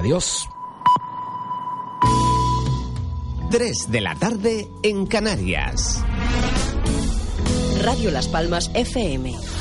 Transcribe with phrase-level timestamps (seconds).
[0.00, 0.48] Adiós.
[3.50, 6.02] 3 de la tarde en Canarias.
[7.82, 9.59] Radio Las Palmas FM.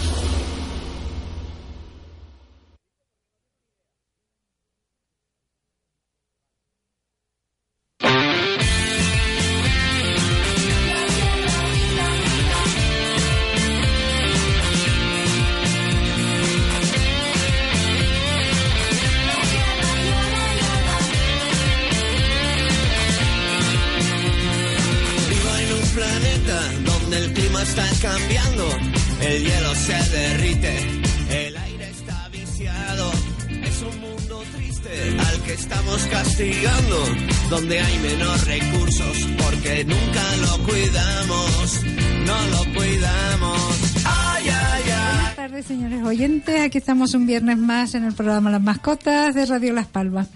[47.29, 50.29] Viernes más en el programa Las Mascotas de Radio Las Palmas.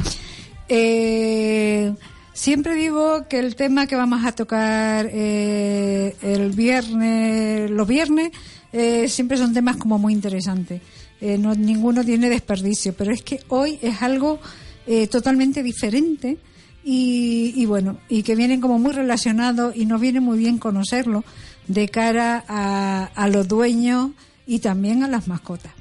[0.69, 1.91] Eh,
[2.33, 8.29] siempre digo que el tema que vamos a tocar eh, el viernes, los viernes,
[8.71, 10.81] eh, siempre son temas como muy interesantes.
[11.19, 14.39] Eh, no, ninguno tiene desperdicio, pero es que hoy es algo
[14.85, 16.37] eh, totalmente diferente
[16.83, 21.23] y, y bueno, y que vienen como muy relacionados y nos viene muy bien conocerlo
[21.65, 24.11] de cara a, a los dueños
[24.45, 25.71] y también a las mascotas.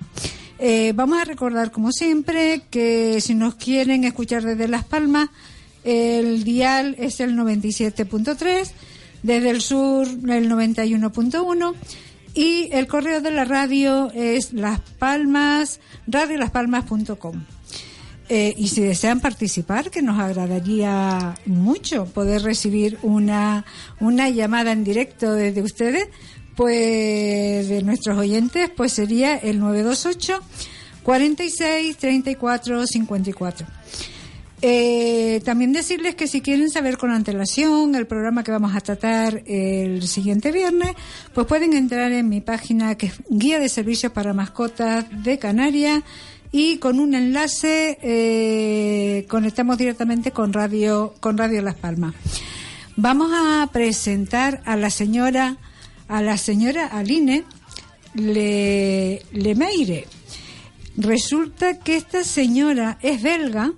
[0.64, 5.28] Eh, vamos a recordar, como siempre, que si nos quieren escuchar desde Las Palmas,
[5.82, 8.70] el dial es el 97.3,
[9.24, 11.74] desde el sur el 91.1
[12.34, 17.42] y el correo de la radio es Las Palmas, radiolaspalmas.com.
[18.28, 23.64] Eh, y si desean participar, que nos agradaría mucho poder recibir una,
[23.98, 26.08] una llamada en directo desde ustedes,
[26.56, 30.40] pues de nuestros oyentes, pues sería el 928
[31.02, 33.66] 46 34 54.
[34.64, 39.42] Eh, también decirles que si quieren saber con antelación el programa que vamos a tratar
[39.44, 40.92] el siguiente viernes,
[41.34, 46.04] pues pueden entrar en mi página que es Guía de Servicios para Mascotas de Canarias
[46.52, 52.14] y con un enlace eh, conectamos directamente con Radio, con Radio Las Palmas.
[52.94, 55.56] Vamos a presentar a la señora,
[56.08, 57.44] a la señora Aline
[58.14, 60.06] Le, Lemeire.
[60.96, 63.72] Resulta que esta señora es belga,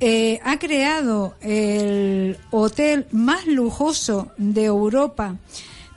[0.00, 5.36] eh, ha creado el hotel más lujoso de Europa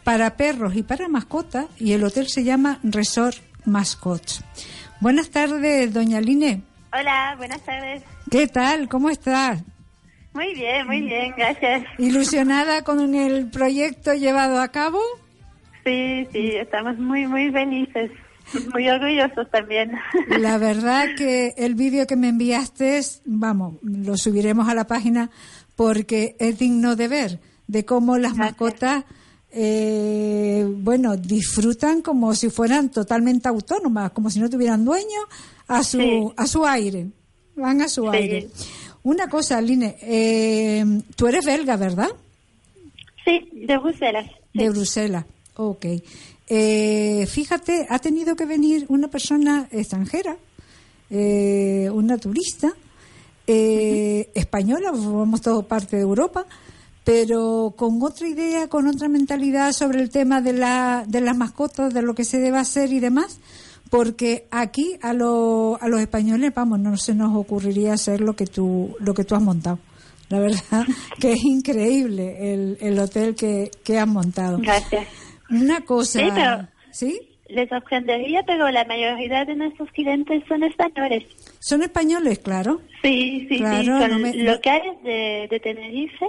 [0.03, 4.41] para perros y para mascotas y el hotel se llama Resort Mascots.
[5.01, 6.61] Buenas tardes, doña Aline.
[6.93, 8.03] Hola, buenas tardes.
[8.31, 8.87] ¿Qué tal?
[8.87, 9.61] ¿Cómo estás?
[10.33, 11.83] Muy bien, muy bien, gracias.
[11.97, 14.99] ¿Ilusionada con el proyecto llevado a cabo?
[15.87, 18.11] Sí, sí, estamos muy, muy felices,
[18.73, 19.91] muy orgullosos también.
[20.39, 25.29] La verdad que el vídeo que me enviaste, vamos, lo subiremos a la página
[25.77, 29.05] porque es digno de ver, de cómo las mascotas,
[29.51, 35.19] eh, bueno, disfrutan como si fueran totalmente autónomas, como si no tuvieran dueño,
[35.69, 36.23] a su, Sí.
[36.35, 37.07] a su aire,
[37.55, 38.09] van a su Sí.
[38.17, 38.47] aire.
[39.03, 40.83] Una cosa, Aline, eh,
[41.15, 42.09] tú eres belga, ¿verdad?
[43.23, 44.25] Sí, de Bruselas.
[44.51, 44.59] sí.
[44.59, 45.25] De Bruselas,
[45.57, 45.85] ok.
[46.49, 50.37] Eh, fíjate, ha tenido que venir una persona extranjera,
[51.09, 52.71] eh, una turista,
[53.45, 56.45] eh, española, formamos todo parte de Europa,
[57.03, 61.93] pero con otra idea, con otra mentalidad sobre el tema de, la, de las mascotas,
[61.93, 63.39] de lo que se debe hacer y demás,
[63.89, 68.45] porque aquí a, lo- a los españoles, vamos, no se nos ocurriría hacer lo que
[68.45, 69.79] tú, lo que tú has montado.
[70.29, 70.85] La verdad
[71.21, 74.57] que es increíble el, el hotel que, que has montado.
[74.59, 75.07] Gracias.
[75.49, 76.19] Una cosa.
[76.19, 77.19] Sí, pero- ¿Sí?
[77.49, 81.23] Les sorprendería, pero la mayoría de nuestros clientes son españoles.
[81.59, 82.81] Son españoles, claro.
[83.01, 86.25] Sí, sí, sí, Claro, son no me- locales de, de Tenerife,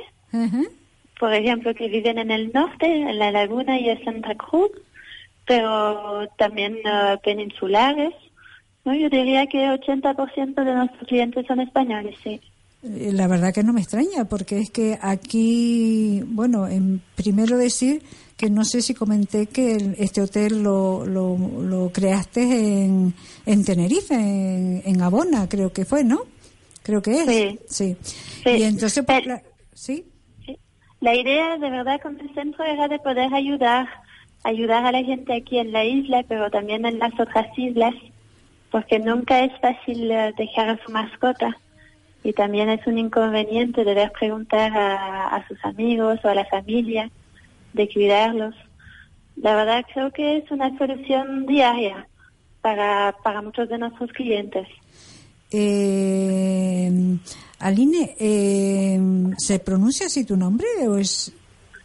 [1.19, 4.71] por ejemplo, que viven en el norte, en la laguna y en Santa Cruz,
[5.47, 8.15] pero también eh, peninsulares.
[8.85, 8.95] ¿no?
[8.95, 12.41] Yo diría que 80% de nuestros clientes son españoles, sí.
[12.85, 18.03] Eh, La verdad que no me extraña, porque es que aquí, bueno, en primero decir
[18.38, 22.40] que no sé si comenté que el- este hotel lo, lo, lo creaste
[22.85, 23.12] en,
[23.44, 26.20] en Tenerife, en, en Abona, creo que fue, ¿no?
[26.85, 27.26] Creo que es.
[27.26, 27.58] Sí.
[27.69, 27.96] Sí.
[28.44, 28.50] Sí.
[28.50, 29.43] Y entonces, pues, Pero- la-
[29.75, 30.06] ¿sí?
[30.46, 30.56] Sí.
[31.00, 33.88] La idea de verdad con el centro era de poder ayudar,
[34.44, 37.94] ayudar a la gente aquí en la isla, pero también en las otras islas,
[38.70, 41.56] porque nunca es fácil eh, dejar a su mascota
[42.23, 47.11] y también es un inconveniente deber preguntar a, a sus amigos o a la familia
[47.73, 48.55] de cuidarlos.
[49.37, 52.09] La verdad creo que es una solución diaria
[52.61, 54.67] para, para muchos de nuestros clientes.
[55.50, 56.91] Eh,
[57.61, 59.00] Aline, eh,
[59.38, 61.32] ¿se pronuncia así tu nombre o es...?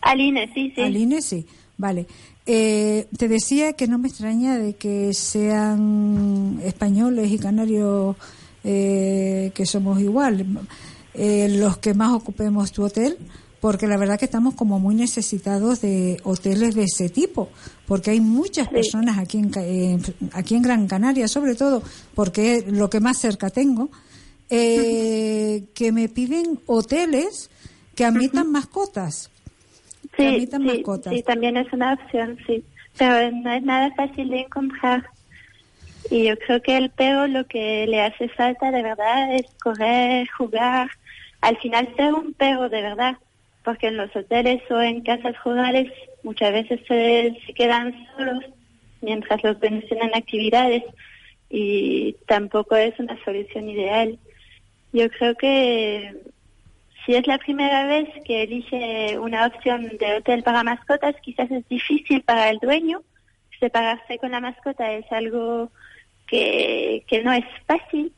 [0.02, 0.82] Aline, sí, sí.
[0.82, 1.46] Aline, sí.
[1.78, 2.06] Vale.
[2.46, 8.18] Eh, te decía que no me extraña de que sean españoles y canarios
[8.66, 10.46] eh, que somos igual,
[11.14, 13.18] eh, los que más ocupemos tu hotel,
[13.64, 17.48] porque la verdad que estamos como muy necesitados de hoteles de ese tipo,
[17.88, 19.98] porque hay muchas personas aquí en, eh,
[20.34, 21.82] aquí en Gran Canaria, sobre todo
[22.14, 23.90] porque es lo que más cerca tengo,
[24.50, 27.50] eh, que me piden hoteles
[27.96, 29.32] que admitan mascotas.
[30.18, 31.14] Que Sí, admitan sí, mascotas.
[31.14, 32.66] sí, también es una opción, sí.
[32.98, 35.06] Pero no es nada fácil de encontrar.
[36.12, 40.28] Y yo creo que el perro lo que le hace falta de verdad es correr,
[40.38, 40.90] jugar,
[41.40, 43.16] al final ser un perro de verdad,
[43.64, 45.92] porque en los hoteles o en casas rurales
[46.24, 48.44] muchas veces se, quedan solos
[49.02, 50.84] mientras los tienen actividades
[51.50, 54.18] y tampoco es una solución ideal.
[54.92, 56.14] Yo creo que
[57.06, 61.68] si es la primera vez que elige una opción de hotel para mascotas, quizás es
[61.68, 63.02] difícil para el dueño.
[63.60, 65.70] Separarse con la mascota es algo
[66.28, 68.12] que, que no es fácil,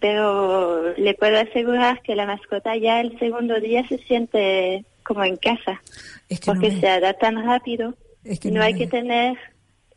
[0.00, 5.36] pero le puedo asegurar que la mascota ya el segundo día se siente como en
[5.36, 5.80] casa,
[6.28, 7.94] Es que no porque me- se adaptan rápido.
[8.24, 9.36] Es que no, no hay me- que tener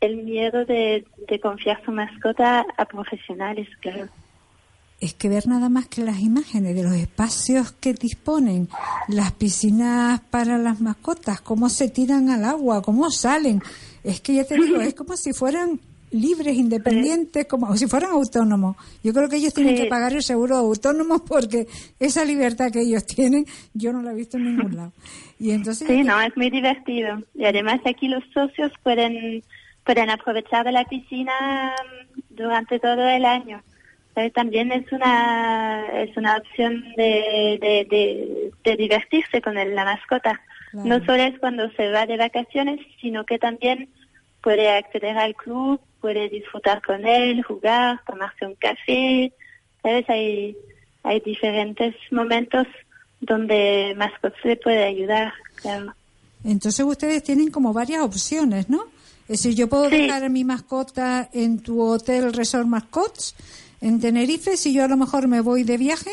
[0.00, 4.08] el miedo de, de confiar su mascota a profesionales, claro.
[5.00, 8.68] es que ver nada más que las imágenes de los espacios que disponen,
[9.08, 13.62] las piscinas para las mascotas, cómo se tiran al agua, cómo salen.
[14.04, 15.80] Es que ya te digo, es como si fueran
[16.20, 18.76] libres, independientes, como si fueran autónomos.
[19.02, 19.82] Yo creo que ellos tienen Sí.
[19.84, 21.66] que pagar el seguro de autónomos porque
[22.00, 24.92] esa libertad que ellos tienen, yo no la he visto en ningún lado.
[25.38, 27.18] Y entonces, Sí, no, es muy divertido.
[27.34, 29.42] Y además aquí los socios pueden,
[29.84, 31.32] pueden aprovechar de la piscina
[32.14, 33.62] mm, durante todo el año.
[34.34, 40.40] También es una, es una opción de, de, de, de divertirse con el- la mascota.
[40.70, 40.88] Claro.
[40.88, 43.90] No solo es cuando se va de vacaciones, sino que también
[44.42, 49.32] puede acceder al club, puede disfrutar con él, jugar, tomarse un café.
[49.82, 50.08] ¿Sabes?
[50.10, 50.56] Hay,
[51.04, 52.66] hay diferentes momentos
[53.20, 55.32] donde mascotas le puede ayudar,
[55.62, 55.94] claro.
[56.44, 58.84] entonces ustedes tienen como varias opciones, ¿no?
[59.28, 59.96] Es decir, yo puedo Sí.
[60.02, 63.34] dejar a mi mascota en tu hotel Resort Mascots
[63.80, 66.10] en Tenerife, si yo a lo mejor me voy de viaje,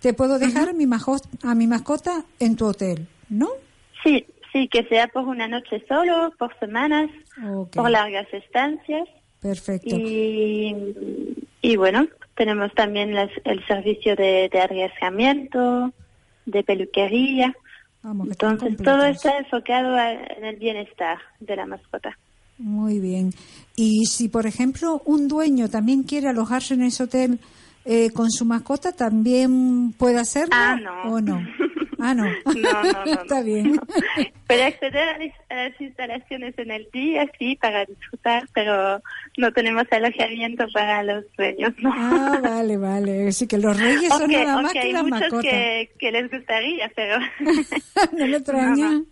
[0.00, 3.48] te puedo dejar mi majo- a mi mascota en tu hotel, ¿no?
[4.02, 7.08] Sí, sí, que sea por una noche solo, por semanas,
[7.72, 9.08] por largas estancias.
[9.42, 9.94] Perfecto.
[9.96, 10.74] Y,
[11.60, 12.06] y bueno,
[12.36, 15.92] tenemos también las- el servicio de, de arriesgamiento,
[16.46, 17.54] de peluquería.
[18.02, 22.16] Vamos, Entonces, todo está enfocado a- en el bienestar de la mascota.
[22.58, 23.32] Muy bien.
[23.76, 27.38] Y si, por ejemplo, un dueño también quiere alojarse en ese hotel
[27.84, 31.02] eh, con su mascota, ¿también puede hacerlo Ah, no.
[31.14, 31.46] o no?
[31.98, 32.24] Ah, no.
[32.46, 33.12] No, no, no.
[33.12, 33.78] Está bien.
[34.48, 35.08] Puede acceder
[35.50, 39.00] a las- instalaciones en el día, sí, para disfrutar, pero
[39.38, 41.92] no tenemos alojamiento para los dueños, ¿no?
[41.94, 43.28] Ah, vale, vale.
[43.28, 45.42] Así que los reyes son Aunque, nada más aunque que hay las mascotas.
[45.42, 47.18] que, que les gustaría, pero
[48.18, 49.02] no me extraña.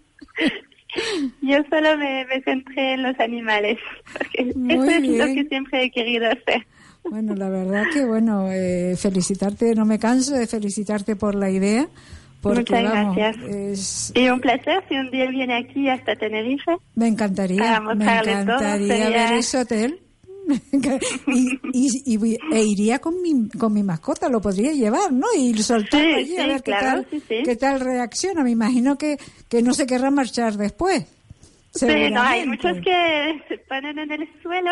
[1.43, 3.79] Yo solo me, me centré en los animales,
[4.13, 6.67] porque Muy eso es lo que siempre he querido hacer.
[7.09, 11.89] Bueno, la verdad que, bueno, eh, felicitarte, no me canso de felicitarte por la idea.
[12.43, 13.51] Porque, Muchas vamos, gracias.
[13.51, 16.75] es- Y un placer si un día viene aquí hasta Tenerife.
[16.95, 20.01] me encantaría, me encantaría sería- ver ese hotel.
[21.29, 25.27] y, y, y voy- e iría con mi, con mi mascota, lo podría llevar, ¿no?
[25.37, 28.43] Y soltarlo Sí, allí a sí, ver qué, tal, sí, qué tal reacciona.
[28.43, 31.05] Me imagino que, que no se querrá marchar después.
[31.73, 34.71] Sí, no, hay muchos que se ponen en el suelo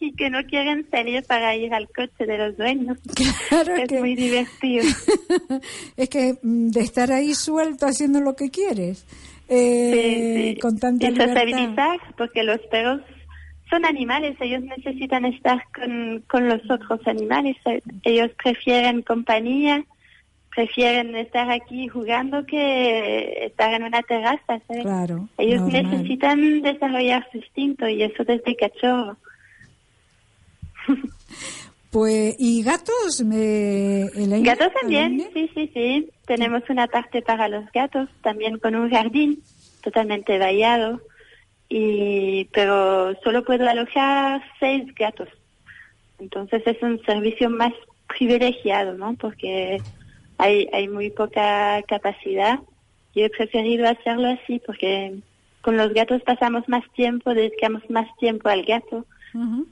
[0.00, 2.98] y que no quieren salir para ir al coche de los dueños.
[3.48, 4.84] Claro es que- muy divertido.
[5.96, 9.06] es que mm, de estar ahí suelto haciendo lo que quieres,
[9.48, 10.60] eh, Sí, sí.
[10.60, 11.96] con tanta y libertad.
[12.16, 13.00] porque los perros
[13.70, 19.84] son animales, ellos necesitan estar con, con los otros animales, eh, ellos prefieren compañía,
[20.54, 24.60] prefieren estar aquí jugando que estar en una terraza.
[24.68, 24.82] ¿sabes?
[24.82, 25.82] Claro, Ellos normal.
[25.90, 29.16] necesitan desarrollar su instinto y eso desde cachorro.
[31.94, 33.22] Pues, ¿y gatos?
[33.24, 34.42] Me, Elaine?
[34.42, 35.30] Gatos también, Elaine?
[35.32, 36.10] sí, sí, sí.
[36.26, 39.44] Tenemos una parte para los gatos, también con un jardín
[39.80, 41.00] totalmente vallado,
[41.68, 45.28] y, pero solo puedo alojar seis gatos.
[46.18, 47.72] Entonces es un servicio más
[48.08, 49.14] privilegiado, ¿no?
[49.14, 49.80] Porque
[50.38, 52.58] hay, hay muy poca capacidad.
[53.14, 55.18] Yo he preferido hacerlo así porque
[55.60, 59.06] con los gatos pasamos más tiempo, dedicamos más tiempo al gato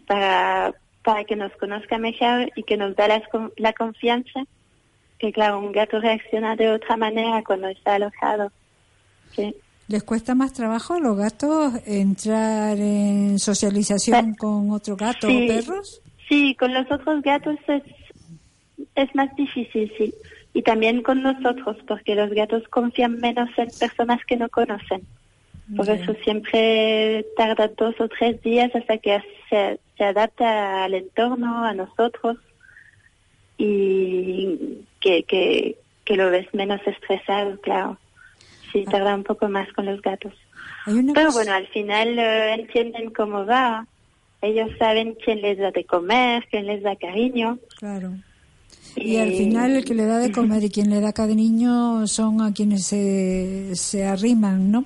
[0.07, 3.23] para, para que nos conozca mejor y que nos da la,
[3.57, 4.45] la confianza
[5.19, 8.51] que claro, un gato reacciona de otra manera cuando está alojado.
[9.37, 9.55] Sí.
[9.87, 15.45] ¿Les cuesta más trabajo a los gatos entrar en socialización con otro gato Sí.
[15.45, 16.03] o perros?
[16.29, 17.83] Sí, con los otros gatos es,
[18.97, 20.13] es más difícil, sí.
[20.55, 25.03] Y también con nosotros, porque los gatos confían menos en personas que no conocen.
[25.77, 25.95] Por Ya.
[25.95, 31.73] eso siempre tarda dos o tres días hasta que se, se adapta al entorno, a
[31.73, 32.37] nosotros,
[33.59, 37.99] y que, que, que lo ves menos estresado, claro.
[38.73, 40.33] Sí, tarda un poco más con los gatos.
[40.85, 43.87] Pero cosa- bueno, al final eh, entienden cómo va.
[44.41, 47.59] Ellos saben quién les da de comer, quién les da cariño.
[47.79, 48.13] Claro.
[48.97, 52.41] Y al final el que le da de comer y quien le da cariño son
[52.43, 54.85] a quienes se, se arriman, ¿no?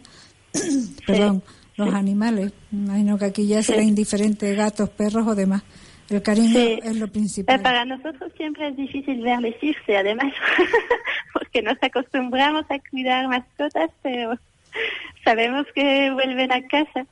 [1.06, 1.42] Perdón,
[1.76, 2.52] los animales.
[2.72, 5.62] Imagino que aquí ya será indiferente gatos, perros o demás.
[6.08, 6.78] El cariño Sí.
[6.82, 7.60] es lo Eh, principal.
[7.62, 10.32] Para nosotros siempre es difícil verles irse, además,
[11.32, 14.38] porque nos acostumbramos a cuidar mascotas, pero
[15.25, 17.06] sabemos que vuelven a casa.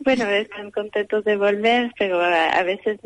[0.00, 2.98] Bueno, están contentos de volver, pero a, veces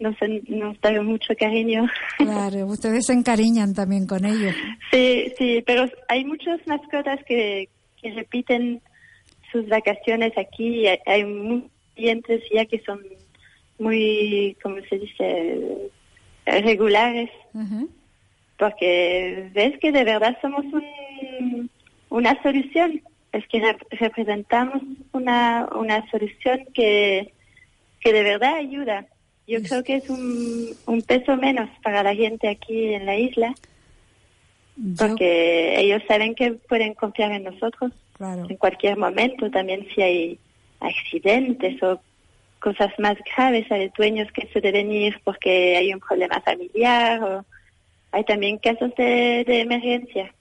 [0.00, 0.16] nos,
[0.48, 1.86] nos da mucho cariño.
[2.18, 4.54] Claro, ustedes se encariñan también con ellos.
[4.90, 7.68] Sí, sí, pero hay muchas mascotas que,
[8.02, 8.82] que repiten
[9.52, 10.86] sus vacaciones aquí.
[10.86, 13.00] Hay, hay muchos clientes ya que son
[13.78, 15.90] muy, ¿cómo se dice?,
[16.46, 17.30] regulares,
[18.58, 21.70] porque ves que de verdad somos un-
[22.10, 23.02] una solución.
[23.32, 27.32] Es que rep- representamos una, una solución que,
[28.00, 29.06] que de verdad ayuda.
[29.46, 33.54] Yo creo que es un, un peso menos para la gente aquí en la isla
[34.76, 38.46] Yo, porque ellos saben que pueden confiar en nosotros claro.
[38.48, 40.38] en cualquier momento, también si hay
[40.80, 42.00] accidentes o
[42.60, 47.44] cosas más graves, hay dueños que se deben ir porque hay un problema familiar o
[48.12, 50.32] hay también casos de, de emergencia.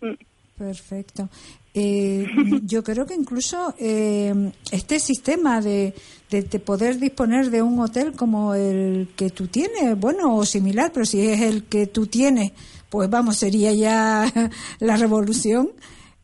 [0.00, 0.14] Mm.
[0.56, 1.28] Perfecto.
[1.72, 2.26] Eh,
[2.64, 5.94] yo creo que incluso eh, este sistema de,
[6.30, 10.90] de, de poder disponer de un hotel como el que tú tienes, bueno, o similar,
[10.92, 12.52] pero si es el que tú tienes,
[12.90, 14.32] pues vamos, sería ya
[14.80, 15.70] la revolución.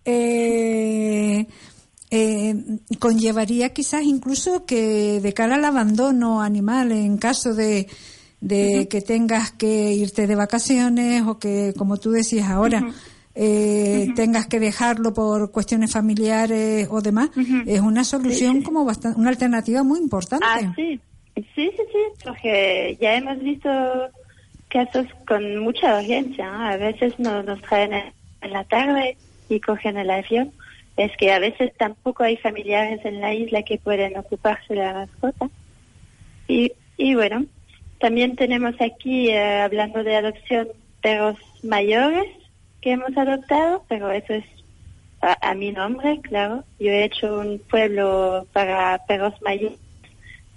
[0.04, 1.46] Eh,
[2.10, 2.54] eh,
[2.98, 7.88] conllevaría quizás incluso que de cara al abandono animal en caso de,
[8.40, 12.86] de que tengas que irte de vacaciones o que, como tú decías ahora,
[13.34, 17.30] eh, tengas que dejarlo por cuestiones familiares o demás,
[17.66, 20.46] es una solución como bastante, una alternativa muy importante.
[20.48, 21.00] Ah, sí.
[21.34, 23.68] Sí, sí, sí, porque ya hemos visto
[24.68, 26.68] casos con mucha urgencia.
[26.68, 29.16] A veces nos, nos traen en, en la tarde
[29.48, 30.52] y cogen el avión.
[30.96, 34.92] Es que a veces tampoco hay familiares en la isla que pueden ocuparse de la
[34.92, 35.50] mascota.
[36.46, 37.46] Y, y bueno,
[37.98, 40.68] también tenemos aquí, eh, hablando de adopción,
[41.02, 42.26] perros mayores
[42.80, 44.44] que hemos adoptado, pero eso es
[45.20, 46.64] a, a mi nombre, claro.
[46.78, 49.78] Yo he hecho un pueblo para perros mayores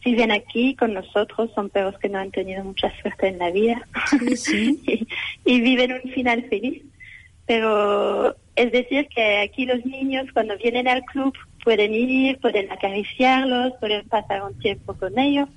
[0.07, 3.85] viven aquí con nosotros, son perros que no han tenido mucha suerte en la vida
[4.09, 4.81] Sí, sí.
[5.45, 6.81] y, y viven un final feliz.
[7.45, 11.33] Pero es decir que aquí los niños cuando vienen al club
[11.63, 15.47] pueden ir, pueden acariciarlos, pueden pasar un tiempo con ellos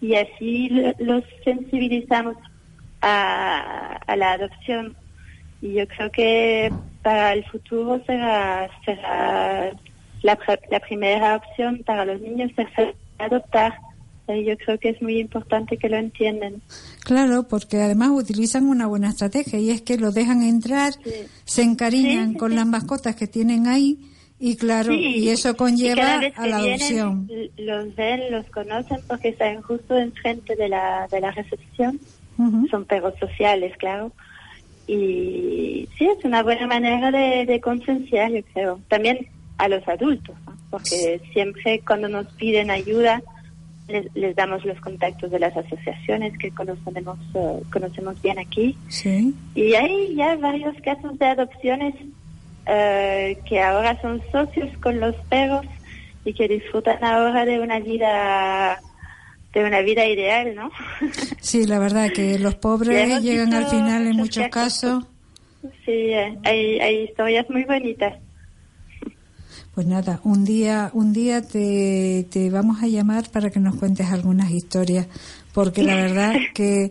[0.00, 2.36] y así lo- los sensibilizamos
[3.02, 4.96] a, la adopción.
[5.62, 6.72] Y yo creo que
[7.02, 9.72] para el futuro será, será
[10.22, 10.38] la,
[10.70, 13.74] la primera opción para los niños será adoptar.
[14.28, 16.60] Y yo creo que es muy importante que lo entiendan.
[17.04, 20.92] Claro, porque además utilizan una buena estrategia y es que lo dejan entrar,
[21.44, 22.56] se encariñan Sí, sí, con sí.
[22.56, 23.98] las mascotas que tienen ahí
[24.38, 27.28] y claro, Sí, y eso y conlleva vez a la vienen, adopción.
[27.56, 32.00] los ven, los conocen porque están justo enfrente de la, de la recepción.
[32.36, 32.66] Ujú.
[32.68, 34.12] Son perros sociales, claro.
[34.86, 38.80] Y sí, es una buena manera de, de concienciar, yo creo.
[38.88, 39.26] También
[39.58, 40.54] a los adultos, ¿no?
[40.70, 43.22] porque siempre cuando nos piden ayuda,
[43.88, 48.76] les, les damos los contactos de las asociaciones que conocemos, eh, conocemos bien aquí.
[48.88, 49.34] Sí.
[49.54, 51.94] Y hay ya varios casos de adopciones
[52.66, 55.64] eh, que ahora son socios con los perros
[56.24, 58.80] y que disfrutan ahora de una vida
[59.54, 60.70] de una vida ideal, ¿no?
[61.40, 65.04] Sí, la verdad que los pobres llegan al final en muchos casos.
[65.04, 65.72] casos.
[65.84, 66.12] sí,
[66.44, 68.18] hay, hay historias muy bonitas.
[69.76, 74.06] Pues nada, un día, un día te, te vamos a llamar para que nos cuentes
[74.10, 75.06] algunas historias,
[75.52, 76.90] porque la verdad que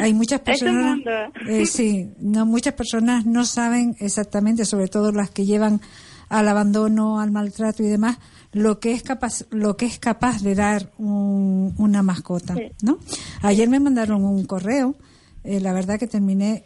[0.00, 0.98] hay muchas personas,
[1.46, 5.82] eh, sí, no muchas personas no saben exactamente, sobre todo las que llevan
[6.30, 8.16] al abandono, al maltrato y demás,
[8.52, 12.54] lo que es capaz, lo que es capaz de dar un- una mascota.
[12.82, 12.98] ¿no?
[13.42, 14.96] Ayer me mandaron un correo,
[15.44, 16.64] eh, la verdad que terminé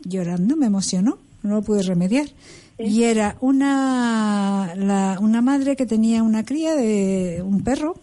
[0.00, 1.18] llorando, me emocionó,
[1.48, 2.28] no lo pude remediar.
[2.78, 7.96] Y era una, la, una madre que tenía una cría de un perro,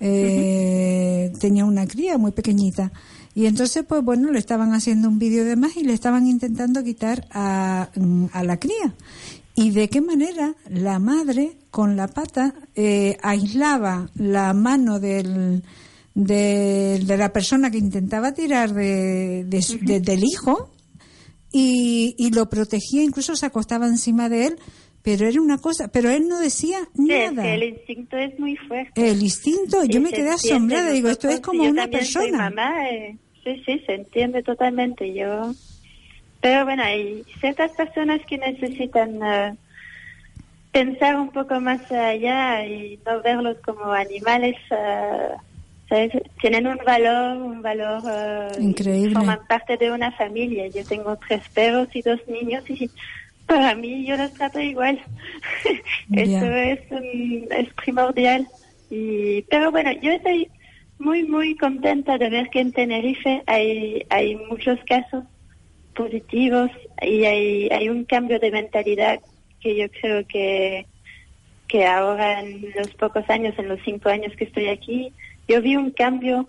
[0.00, 2.92] eh, tenía una cría muy pequeñita.
[3.34, 6.84] Y entonces, pues bueno, le estaban haciendo un vídeo de más y le estaban intentando
[6.84, 7.88] quitar a,
[8.32, 8.92] a la cría.
[9.54, 15.62] Y de qué manera la madre con la pata eh, aislaba la mano del,
[16.14, 20.68] de, de, la persona que intentaba tirar de, de, su- de- del hijo
[21.52, 24.56] y, y lo protegía, incluso se acostaba encima de él,
[25.02, 27.42] pero era una cosa, pero él no decía Sí, es nada.
[27.42, 29.10] que el instinto es muy fuerte.
[29.10, 32.38] El instinto, yo me quedé asombrada, digo, esto es como yo una soy persona.
[32.50, 35.12] mamá, eh, sí, sí, se entiende totalmente.
[35.12, 35.52] Yo,
[36.40, 39.56] pero bueno, hay ciertas personas que necesitan eh,
[40.72, 44.56] pensar un poco más allá y no verlos como animales.
[44.70, 45.28] eh,
[45.92, 46.12] ¿sabes?
[46.40, 48.02] Tienen un valor, un valor.
[48.08, 49.14] eh, Increíble.
[49.14, 50.66] Forman parte de una familia.
[50.68, 52.88] Yo tengo tres perros y dos niños y
[53.46, 54.98] para mí yo los trato igual.
[56.12, 58.48] Eso es, mm, es primordial.
[58.90, 60.48] Y, pero bueno, yo estoy
[60.98, 65.24] muy, muy contenta de ver que en Tenerife hay, hay muchos casos
[65.94, 66.70] positivos
[67.02, 69.20] y hay, hay un cambio de mentalidad
[69.60, 70.86] que yo creo que,
[71.68, 75.12] que ahora en los pocos años, en los cinco años que estoy aquí,
[75.48, 76.48] yo vi un cambio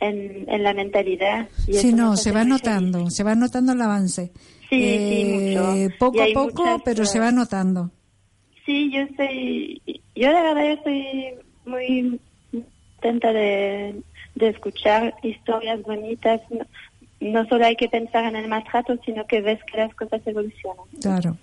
[0.00, 1.48] en, en la mentalidad.
[1.66, 4.32] y Sí, no, se va notando, se va notando el avance.
[4.68, 5.96] Sí, sí, Eh, mucho.
[5.98, 7.90] Poco a poco, muchas, pero se va notando.
[8.66, 9.80] Sí, yo estoy,
[10.14, 12.20] yo la verdad estoy muy
[13.00, 14.02] contenta de,
[14.34, 16.40] de escuchar historias bonitas.
[16.50, 16.66] No,
[17.20, 20.84] no solo hay que pensar en el maltrato, sino que ves que las cosas evolucionan.
[21.00, 21.36] Claro.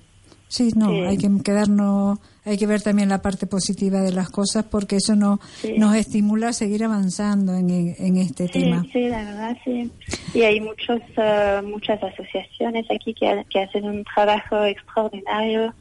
[0.55, 4.63] Sí, no, hay que quedarnos, hay que ver también la parte positiva de las cosas
[4.63, 5.73] porque eso no, Sí.
[5.77, 8.85] nos estimula a seguir avanzando en, en este Sí, tema.
[8.93, 9.91] sí, la verdad, sí.
[10.33, 15.75] Y hay muchos, eh, muchas asociaciones aquí que, ha- que hacen un trabajo extraordinario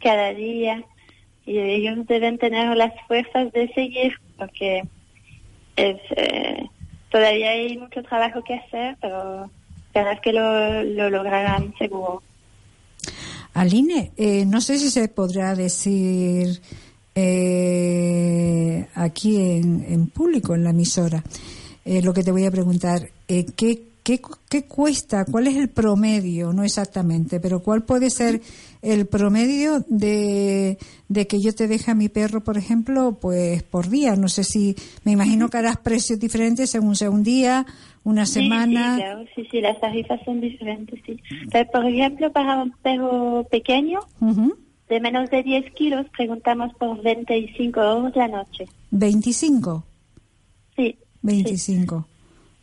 [0.00, 0.82] cada día
[1.44, 4.84] y ellos deben tener las fuerzas de seguir porque
[5.76, 6.64] es, eh,
[7.10, 9.50] todavía hay mucho trabajo que hacer, pero
[9.92, 12.22] verás que lo, lo lograrán seguro.
[13.54, 16.60] Aline, eh, no sé si se podrá decir
[17.14, 21.22] eh, aquí en, público, en la emisora,
[21.84, 23.08] eh, lo que te voy a preguntar.
[23.28, 25.24] Eh, ¿qué, qué, qué cuesta?
[25.24, 26.52] ¿Cuál es el promedio?
[26.52, 28.40] No exactamente, pero ¿cuál puede ser
[28.82, 33.88] el promedio de, de que yo te deje a mi perro, por ejemplo, pues por
[33.88, 34.14] día?
[34.14, 37.66] No sé si, me imagino que harás precios diferentes según sea un día,
[38.04, 38.94] una Sí, semana.
[38.96, 41.18] Sí, claro, sí, sí, las tarifas son diferentes, sí.
[41.50, 44.00] Pero, por ejemplo, para un perro pequeño,
[44.88, 48.68] de menos de 10 kilos, preguntamos por 25 euros la noche.
[48.90, 49.82] 25.
[50.76, 50.98] Sí.
[51.22, 52.06] 25.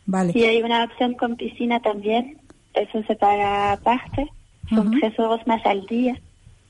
[0.06, 0.32] Vale.
[0.34, 2.38] Y hay una opción con piscina también.
[2.74, 4.26] Eso se paga aparte.
[4.68, 5.00] Son Ujú.
[5.00, 6.18] tres euros más al día.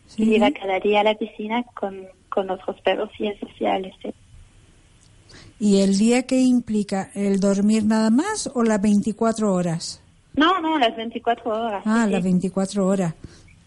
[0.06, 0.24] Sí.
[0.24, 3.94] Y llega cada día a la piscina con, con otros perros y sociales.
[4.02, 4.10] sí.
[5.58, 7.10] ¿Y el día qué implica?
[7.14, 10.02] ¿El dormir nada más o las 24 horas?
[10.34, 11.82] No, no, las 24 horas.
[11.86, 12.28] Ah, sí, las sí.
[12.28, 13.14] 24 horas.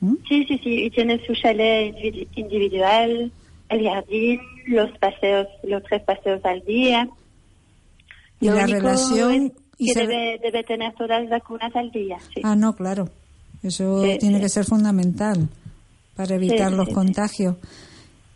[0.01, 0.15] ¿Mm?
[0.28, 0.84] Sí, sí, sí.
[0.86, 3.32] Y tiene su chalet individu- individual,
[3.69, 7.08] el jardín, los paseos, los tres paseos al día.
[8.39, 9.32] Y Lo la único relación...
[9.45, 12.17] es y que se- debe, debe tener todas las vacunas al día.
[12.34, 12.41] Sí.
[12.43, 13.10] Ah, no, claro.
[13.63, 14.43] Eso Sí, tiene sí.
[14.43, 15.48] que ser fundamental
[16.15, 17.56] para evitar los contagios.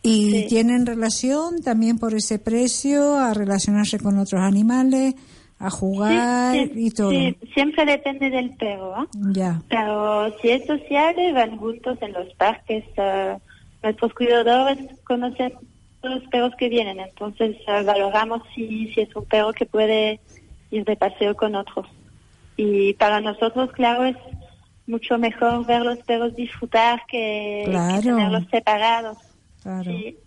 [0.02, 5.14] ¿Y tienen relación también por ese precio a relacionarse con otros animales,
[5.60, 7.12] a jugar Sí, sí, y todo?
[7.12, 7.38] sí.
[7.54, 8.96] Siempre depende del perro.
[8.96, 9.08] ¿ah?
[9.34, 9.62] Ya.
[9.70, 12.86] Pero si es sociable, van juntos en los parques.
[12.98, 13.38] eh,
[13.84, 15.54] nuestros cuidadores conocen
[16.02, 20.20] los perros que vienen, entonces valoramos si, si es un perro que puede
[20.72, 21.88] ir de paseo con otros.
[22.56, 24.18] Y para nosotros, claro, es
[24.88, 27.64] mucho mejor ver los perros disfrutar que,
[28.02, 29.18] tenerlos separados.
[29.62, 29.84] Claro.
[29.84, 30.18] Sí,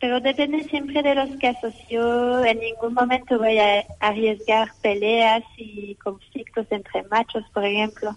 [0.00, 1.74] pero depende siempre de los casos.
[1.88, 8.16] Yo en ningún momento voy a arriesgar peleas y conflictos entre machos, por ejemplo.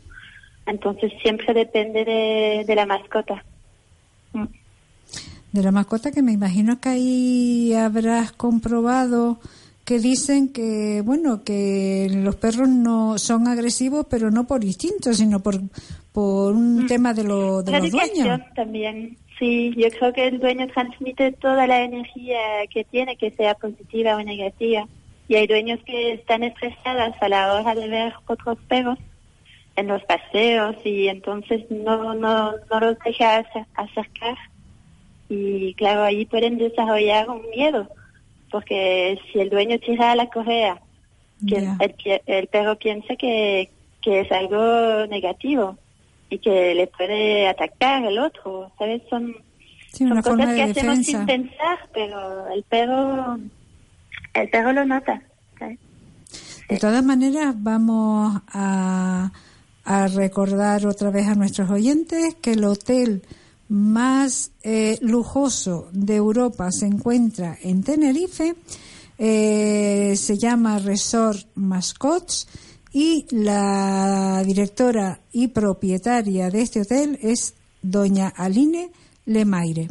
[0.65, 3.43] Entonces siempre depende de, de la mascota.
[4.33, 4.45] Mm.
[5.51, 9.39] De la mascota que me imagino que ahí habrás comprobado
[9.83, 15.39] que dicen que, bueno, que los perros no son agresivos, pero no por instinto, sino
[15.39, 15.59] por,
[16.11, 18.39] por un tema de, lo, de La los dueños.
[18.55, 19.17] también.
[19.39, 22.37] Sí, yo creo que el dueño transmite toda la energía
[22.71, 24.85] que tiene, que sea positiva o negativa.
[25.27, 28.99] Y hay dueños que están estresados a la hora de ver otros perros
[29.75, 34.35] en los paseos y entonces no, no, no los deja acer- acercar.
[35.29, 37.87] Y claro, ahí pueden desarrollar un miedo,
[38.51, 40.81] porque si el dueño tira la correa,
[41.47, 43.69] el, perro piensa que,
[44.01, 45.77] que es algo negativo.
[46.31, 49.01] y que le puede atacar el otro, ¿sabes?
[49.09, 49.35] Son,
[49.93, 53.39] Sí, son cosas que hacemos sin pensar, pero el perro,
[54.33, 55.21] el perro lo nota.
[55.57, 55.79] ¿sabes?
[56.69, 59.31] De todas maneras, vamos a,
[59.83, 63.23] a recordar otra vez a nuestros oyentes que el hotel
[63.69, 68.55] más eh, lujoso de Europa se encuentra en Tenerife,
[69.17, 72.47] eh, se llama Resort Mascots
[72.91, 78.91] y la directora y propietaria de este hotel es doña Aline
[79.25, 79.89] Lemaire.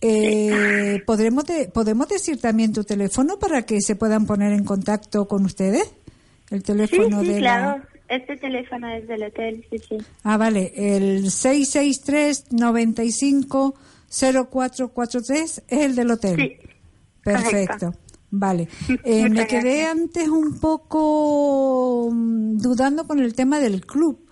[0.00, 5.26] Eh, ¿podremos, de- ¿Podemos decir también tu teléfono para que se puedan poner en contacto
[5.26, 5.90] con ustedes?
[6.50, 7.78] El Sí, teléfono sí, de claro.
[7.78, 7.88] la...
[8.08, 9.98] Este teléfono es del hotel, sí, sí.
[10.22, 13.74] Ah, vale, el 663 95
[14.10, 16.36] 0443 es el del hotel.
[16.36, 16.56] Sí,
[17.22, 17.50] Perfecto.
[17.50, 17.98] correcto.
[18.30, 18.68] Vale.
[19.04, 19.90] Eh, me quedé gracias.
[19.90, 24.24] antes un poco mm, dudando con el tema del club.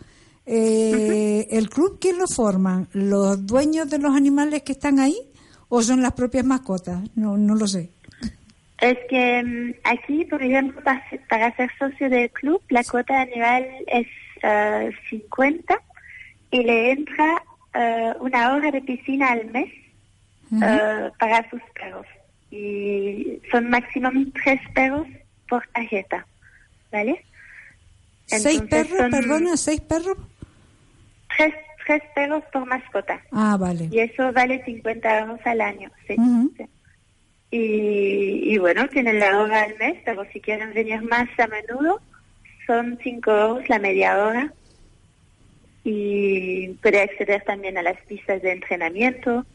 [0.44, 2.88] Eh, ¿El club quién lo forman?
[2.92, 5.16] ¿Los dueños de los animales que están ahí
[5.68, 7.02] o son las propias mascotas?
[7.14, 7.90] No, no lo sé.
[8.80, 13.66] Es que mm, aquí, por ejemplo, para, para ser socio del club, la cuota anual
[13.86, 14.06] es
[14.42, 15.80] eh, 50
[16.50, 17.42] y le entra
[17.74, 19.72] eh, una hora de piscina al mes
[20.62, 22.06] eh, para sus perros.
[22.50, 24.10] Y son máximo
[24.42, 25.06] tres perros
[25.48, 26.26] por tarjeta,
[26.92, 27.24] ¿vale?
[28.26, 29.56] ¿Seis perros, perdona?
[29.56, 30.16] ¿Seis perros?
[31.36, 31.54] Tres,
[31.86, 33.20] tres perros por mascota.
[33.32, 33.88] Ah, vale.
[33.90, 36.14] Y eso vale 50 euros al año, sí.
[36.18, 36.52] Ujú.
[36.56, 36.64] sí.
[37.50, 42.00] Y, y bueno, tienen la hora al mes, pero si quieren venir más a menudo,
[42.66, 44.52] son 5 euros la media hora.
[45.84, 49.46] Y puede acceder también a las pistas de entrenamiento.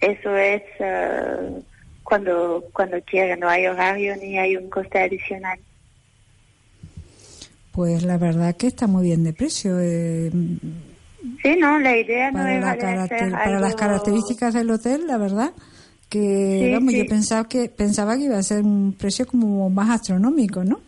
[0.00, 1.62] Eso es eh,
[2.04, 5.58] cuando, cuando quiera, no hay horario ni hay un coste adicional.
[7.72, 9.78] Pues la verdad que está muy bien de precio.
[9.80, 10.30] eh,
[11.42, 12.76] Sí, no, la idea no es la
[13.32, 15.52] para las características del hotel, la verdad
[16.10, 16.98] que Sí, vamos, sí.
[16.98, 20.80] yo pensaba que pensaba que iba a ser un precio como más astronómico, ¿no?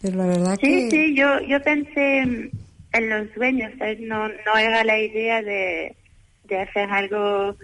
[0.00, 4.00] Pero la verdad Sí, que sí, yo, yo pensé en los dueños, ¿sabes?
[4.00, 5.94] No, no era la idea de,
[6.44, 7.54] de hacer algo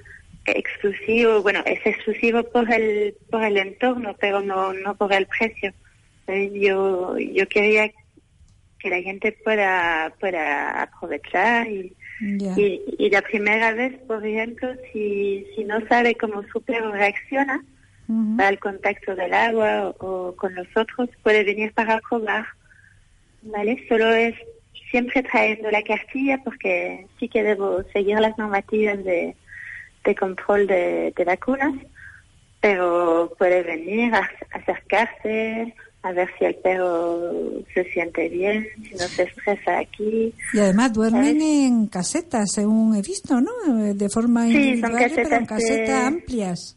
[0.47, 5.73] exclusivo, bueno, es exclusivo por el, por el entorno, pero no, no por el precio.
[6.27, 6.51] ¿sabes?
[6.55, 7.90] Yo, yo quería
[8.79, 15.46] que la gente pueda, pueda aprovechar y, y, y la primera vez, por ejemplo, si,
[15.55, 17.62] si no sabe cómo su perro reacciona,
[18.38, 22.46] al contacto del agua o, o con los otros, puede venir para probar.
[23.42, 23.85] ¿Vale?
[23.88, 24.35] Solo es
[24.90, 29.35] siempre trayendo la cartilla porque sí que debo seguir las normativas de,
[30.05, 31.74] de control de, de vacunas,
[32.61, 35.74] pero puede venir a acercarse,
[36.07, 37.33] a ver si el perro
[37.75, 40.33] se siente bien, si no se estresa aquí.
[40.53, 41.42] Y además duermen ¿sabes?
[41.42, 43.51] en casetas, según he visto, ¿no?
[43.85, 46.77] Eh, De forma Sí, son individual, pero en casetas casetas de- amplias.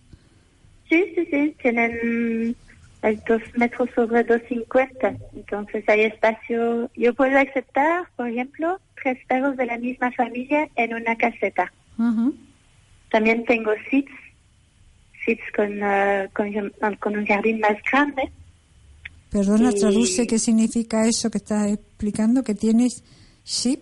[0.90, 2.56] Sí, sí, sí, tienen
[3.04, 6.90] el dos metros sobre 250, entonces hay espacio.
[6.96, 11.72] Yo puedo aceptar, por ejemplo, tres perros de la misma familia en una caseta.
[12.00, 12.34] Ujú.
[13.12, 14.10] También tengo seats
[15.56, 18.32] con, eh, con, con un jardín más grande.
[19.32, 23.04] Perdona, Y- traduce qué significa eso que estás explicando, que tienes
[23.46, 23.80] ship.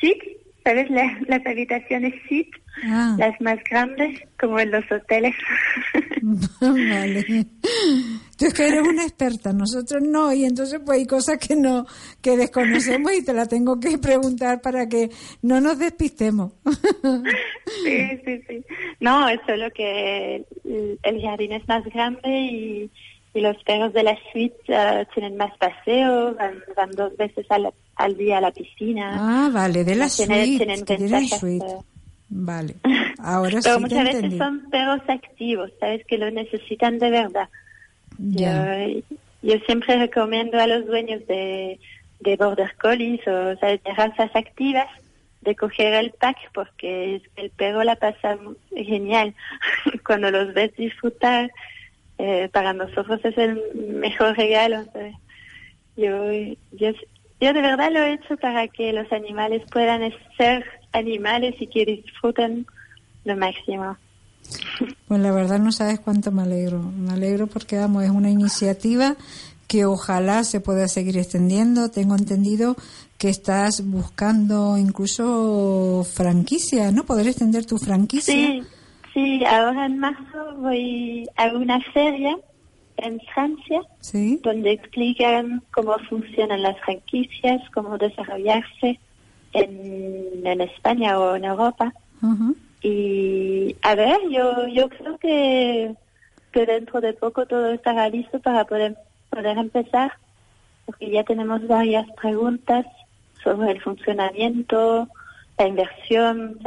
[0.00, 0.24] Seats,
[0.64, 0.90] ¿sabes?
[0.90, 2.46] La- las habitaciones seat,
[2.84, 3.16] Ah.
[3.18, 5.34] las más grandes, como en los hoteles.
[6.60, 7.46] vale.
[8.38, 11.86] Tú es que eres una experta, nosotros no, y entonces pues hay cosas que no,
[12.22, 15.10] que desconocemos y te la tengo que preguntar para que
[15.42, 16.52] no nos despistemos.
[17.84, 18.64] Sí, sí, sí.
[18.98, 22.90] No, es solo que el, el jardín es más grande y,
[23.34, 27.72] y los perros de la suite eh, tienen más paseo, van, van dos veces al,
[27.96, 29.16] al día a la piscina.
[29.18, 31.64] Ah, vale, de la Tienen- suite, tienen que tienen ventajas, suite.
[31.66, 31.78] eh.
[32.28, 32.74] Vale,
[33.18, 34.38] ahora Pero sí muchas veces entendí.
[34.38, 36.04] son perros activos, ¿sabes?
[36.06, 37.48] Que lo necesitan de verdad.
[38.18, 38.46] Yo,
[39.42, 41.78] yo siempre recomiendo a los dueños de,
[42.20, 43.82] de border collies o ¿sabes?
[43.82, 44.86] de razas activas
[45.40, 48.36] de coger el pack porque el perro la pasa
[48.74, 49.34] genial
[50.06, 51.50] cuando los ves disfrutar.
[52.22, 54.84] Eh, para nosotros es el mejor regalo.
[54.92, 55.16] ¿sabes?
[55.96, 56.30] Yo,
[56.72, 56.90] yo,
[57.40, 61.86] yo de verdad lo he hecho para que los animales puedan ser animales y que
[61.86, 62.66] disfruten
[63.24, 63.96] lo máximo.
[65.08, 66.78] Pues la verdad no sabes cuánto me alegro.
[66.78, 69.16] Me alegro porque, vamos, es una iniciativa
[69.66, 71.90] que ojalá se pueda seguir extendiendo.
[71.90, 72.76] Tengo entendido
[73.16, 77.04] que estás buscando incluso franquicia, ¿no?
[77.04, 78.34] Poder extender tu franquicia.
[78.34, 78.62] Sí,
[79.38, 82.36] sí, ahora en marzo voy a una feria
[82.96, 84.40] en Francia Sí.
[84.42, 88.98] donde explican cómo funcionan las franquicias, cómo desarrollarse.
[89.52, 91.92] en, en España o en Europa.
[92.82, 95.92] Y a ver, yo, yo creo que,
[96.52, 98.96] que dentro de poco todo estará listo para poder,
[99.28, 100.12] poder empezar,
[100.86, 102.86] porque ya tenemos varias preguntas
[103.42, 105.08] sobre el funcionamiento,
[105.58, 106.58] la inversión,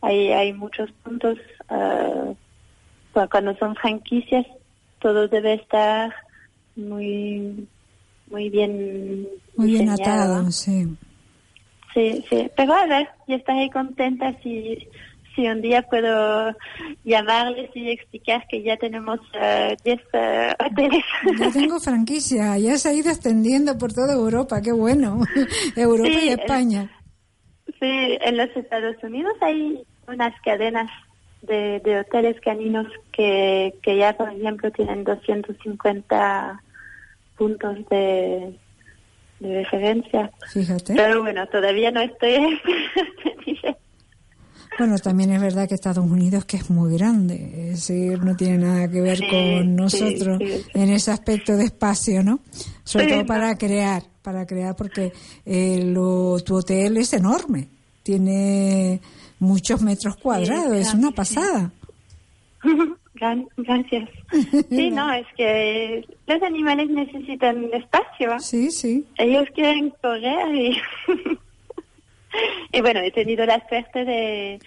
[0.00, 1.38] hay, hay muchos puntos.
[1.68, 4.46] Cu- cuando son franquicias,
[5.00, 6.14] todo debe estar
[6.76, 7.66] muy,
[8.30, 10.34] muy bien Muy bien diseñado.
[10.34, 10.86] atado, sí.
[11.94, 14.76] Sí, sí, pero a ver, yo estaré contenta si,
[15.34, 16.54] si un día puedo
[17.04, 21.04] llamarles y explicar que ya tenemos eh, 10 eh, hoteles.
[21.38, 25.20] Ya tengo franquicia, ya se ha ido extendiendo por toda Europa, qué bueno.
[25.76, 26.90] Europa Sí, y España.
[27.80, 30.90] Sí, en los Estados Unidos hay unas cadenas
[31.46, 36.62] de, de hoteles caninos que, que ya, por ejemplo, tienen 250
[37.36, 38.54] puntos de,
[39.40, 40.30] de referencia.
[40.52, 40.94] Fíjate.
[40.94, 42.34] Pero bueno, todavía no estoy
[43.46, 43.76] este.
[44.78, 48.58] Bueno, también es verdad que Estados Unidos que es muy grande, es decir, no tiene
[48.58, 50.64] nada que ver Sí, con nosotros sí, sí.
[50.74, 52.40] en ese aspecto de espacio, ¿no?
[52.84, 55.12] Sobre todo para crear, para crear porque
[55.46, 57.68] eh, lo, tu hotel es enorme,
[58.02, 59.00] tiene
[59.38, 61.70] muchos metros cuadrados, es una pasada.
[63.56, 64.10] Gracias.
[64.68, 68.38] Sí, no, es que los animales necesitan espacio.
[68.40, 69.04] Sí, sí.
[69.16, 70.76] Ellos quieren correr y...
[72.72, 74.58] y bueno, he tenido la suerte de,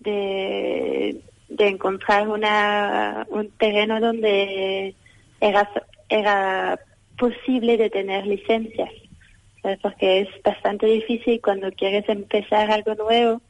[0.00, 4.94] de, de encontrar una, un terreno donde
[5.40, 5.68] era,
[6.08, 6.78] era
[7.18, 8.90] posible de tener licencias.
[9.62, 9.78] ¿sabes?
[9.82, 13.40] Porque es bastante difícil cuando quieres empezar algo nuevo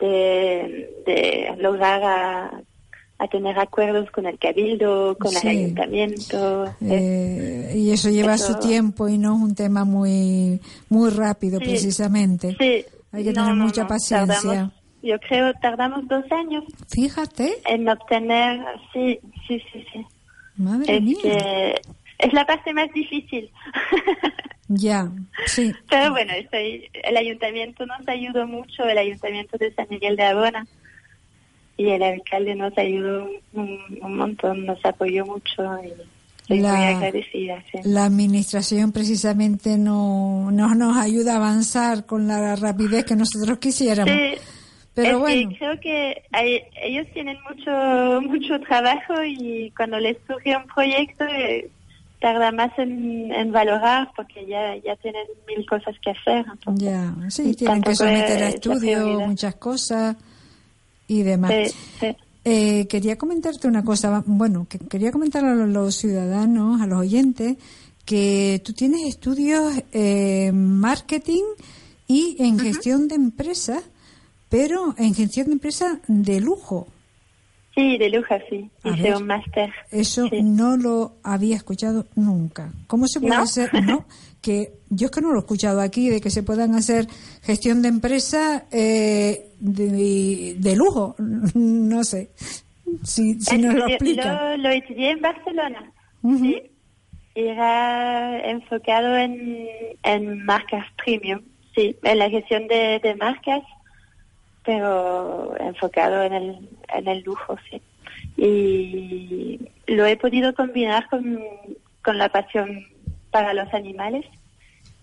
[0.00, 2.60] de, de lograr a,
[3.18, 5.38] a tener acuerdos con el cabildo, con Sí.
[5.48, 6.64] el ayuntamiento.
[6.66, 11.10] Es- Eh, y eso lleva eso- su tiempo y no es un tema muy muy
[11.10, 11.64] rápido Sí.
[11.66, 12.54] precisamente.
[12.58, 12.84] Sí.
[13.12, 14.36] Hay que No, tener no, mucha no, paciencia.
[14.42, 18.60] tardamos- yo creo tardamos dos años Fíjate, en obtener,
[18.92, 20.04] sí, sí, sí, sí.
[20.56, 21.16] madre Es mía.
[21.22, 21.74] que
[22.18, 23.50] es la parte más difícil.
[24.68, 25.08] Ya,
[25.46, 25.72] sí.
[25.88, 30.66] Pero bueno, estoy, el ayuntamiento nos ayudó mucho, el ayuntamiento de San Miguel de Abona.
[31.78, 35.92] Y el alcalde nos ayudó un, un montón, nos apoyó mucho y
[36.40, 37.62] estoy La- muy agradecida.
[37.70, 37.78] sí.
[37.84, 44.14] La administración precisamente no, no nos ayuda a avanzar con la rapidez que nosotros quisiéramos.
[44.14, 44.40] Sí,
[44.94, 50.16] Pero es que bueno, creo que hay- ellos tienen mucho mucho trabajo y cuando les
[50.26, 51.68] surge un proyecto eh,
[52.20, 56.44] tarda más en, en valorar porque ya ya tienen mil cosas que hacer.
[56.52, 60.16] entonces, ya, sí, tienen que someter a estudio muchas cosas
[61.08, 61.52] y demás.
[61.52, 62.16] Sí, sí.
[62.48, 67.00] Eh, quería comentarte una cosa, bueno, que quería comentar a los, los ciudadanos, a los
[67.00, 67.56] oyentes,
[68.04, 71.42] que tú tienes estudios en marketing
[72.06, 73.82] y en gestión de empresas,
[74.48, 76.86] pero en gestión de empresas de lujo.
[77.76, 78.70] Sí, de lujo, sí.
[78.84, 79.16] A Hice ver.
[79.16, 79.70] un máster.
[79.92, 80.42] Eso Sí.
[80.42, 82.72] no lo había escuchado nunca.
[82.86, 83.42] ¿Cómo se puede ¿No?
[83.42, 83.70] hacer?
[83.84, 84.06] No,
[84.40, 87.06] que yo es que no lo he escuchado aquí, de que se puedan hacer
[87.42, 91.14] gestión de empresa eh, de, de lujo.
[91.54, 92.30] No sé.
[93.04, 94.56] Si, si nos lo Yo- explica.
[94.56, 95.92] Lo, lo estudié en Barcelona.
[96.22, 96.38] Ujú.
[96.38, 96.62] Sí.
[97.34, 99.68] Era enfocado en,
[100.02, 101.42] en marcas premium.
[101.74, 103.62] Sí, en la gestión de, de marcas,
[104.66, 107.80] pero enfocado en el, en el lujo, sí.
[108.36, 111.40] Y lo he podido combinar con,
[112.02, 112.84] con la pasión
[113.30, 114.26] para los animales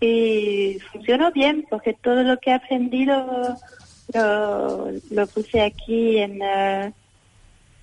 [0.00, 3.56] y funcionó bien porque todo lo que he aprendido
[4.12, 6.92] lo, puse aquí en, eh,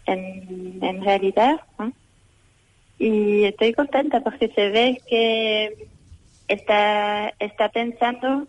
[0.05, 1.59] en, realidad.
[2.99, 5.87] Y estoy contenta porque se ve que
[6.47, 8.47] está, está pensando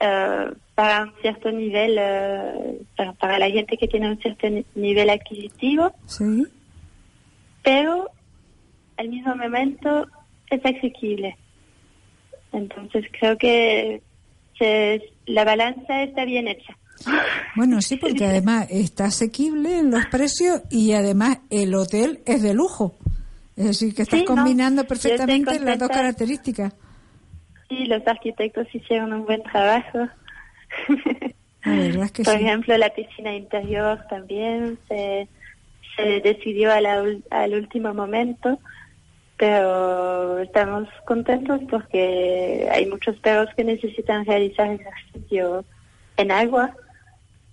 [0.00, 4.64] eh, para un cierto nivel, eh, para, para la gente que tiene un cierto ni-
[4.76, 6.44] nivel adquisitivo, Sí.
[7.64, 8.08] pero
[8.98, 10.06] al mismo momento
[10.50, 11.36] es asequible.
[12.52, 14.02] Entonces creo que
[14.58, 16.76] se- la balanza está bien hecha.
[17.56, 22.54] Bueno, sí, porque además está asequible en los precios y además el hotel es de
[22.54, 22.94] lujo.
[23.56, 26.74] Es decir, que estás Sí, combinando perfectamente las dos características.
[27.70, 30.06] Sí, los arquitectos hicieron un buen trabajo.
[32.12, 32.44] Que Por sí.
[32.44, 35.28] ejemplo, la piscina interior también se,
[35.96, 38.58] se decidió a la al último momento,
[39.36, 45.64] pero estamos contentos porque hay muchos perros que necesitan realizar ejercicio
[46.16, 46.74] en agua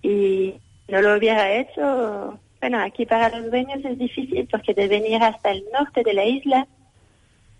[0.02, 0.54] y
[0.88, 2.38] no lo hubiera hecho.
[2.60, 6.24] Bueno, aquí para los dueños es difícil porque deben ir hasta el norte de la
[6.24, 6.66] isla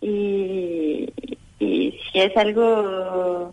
[0.01, 1.13] y,
[1.59, 3.53] y si es algo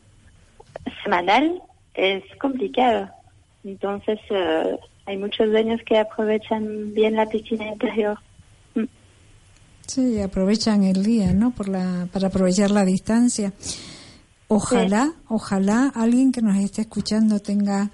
[1.04, 1.62] semanal,
[1.94, 3.10] es complicado.
[3.64, 8.18] Entonces, eh, hay muchos dueños que aprovechan bien la piscina interior.
[8.76, 8.86] Mm.
[9.86, 11.52] Sí, aprovechan el día, ¿no?
[11.52, 13.54] Por la, para aprovechar la distancia.
[14.48, 17.90] Ojalá, ojalá alguien que nos esté escuchando tenga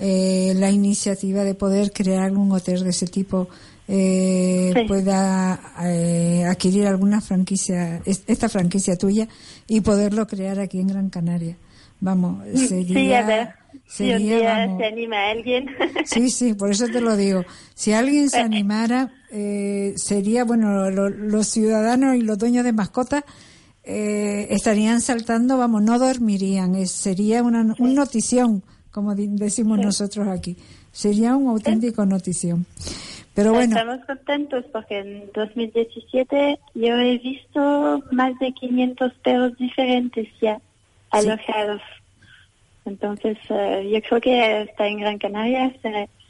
[0.00, 3.48] eh, la iniciativa de poder crear un hotel de ese tipo,
[3.88, 9.26] eh, pueda eh, adquirir alguna franquicia, esta franquicia tuya
[9.66, 11.56] y poderlo crear aquí en Gran Canaria.
[12.00, 13.58] Vamos, sería, sí, a
[13.88, 15.66] Sería, se anima alguien.
[16.04, 17.44] Sí, sí, por eso te lo digo.
[17.74, 23.24] Si alguien se animara, eh, sería, bueno, los ciudadanos y los dueños de mascotas
[23.84, 26.86] eh, estarían saltando, vamos, no dormirían.
[26.86, 30.56] sería una un notición, como decimos nosotros aquí.
[30.92, 32.66] Sería un auténtico notición.
[33.34, 33.76] Pero bueno.
[33.76, 40.60] Estamos contentos porque en 2017 yo he visto más de 500 perros diferentes ya
[41.10, 41.82] alojados.
[42.84, 45.74] Entonces, eh, yo creo que está en Gran Canaria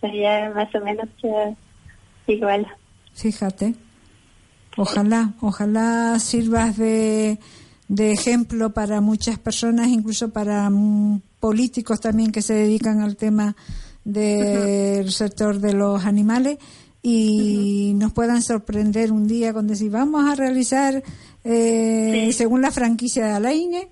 [0.00, 1.54] sería más o menos eh,
[2.26, 2.66] igual.
[3.14, 3.74] Fíjate.
[4.76, 7.38] Ojalá, ojalá sirvas de,
[7.88, 13.56] de ejemplo para muchas personas, incluso para mm, políticos también que se dedican al tema
[14.04, 16.58] del sector de los animales
[17.02, 21.02] y nos puedan sorprender un día cuando decir vamos a realizar
[21.44, 23.88] eh, según la franquicia de Alaine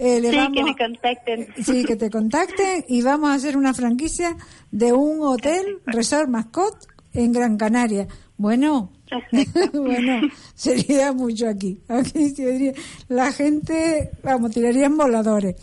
[0.00, 1.48] eh, sí, que me contacten.
[1.62, 4.34] Sí, que te contacten y vamos a hacer una franquicia
[4.70, 6.74] de un hotel, Resort Mascot,
[7.12, 8.08] en Gran Canaria.
[8.38, 8.92] Bueno,
[9.74, 11.80] bueno, sería mucho aquí.
[11.86, 12.72] Aquí sería,
[13.08, 15.56] la gente, vamos, tirarían voladores.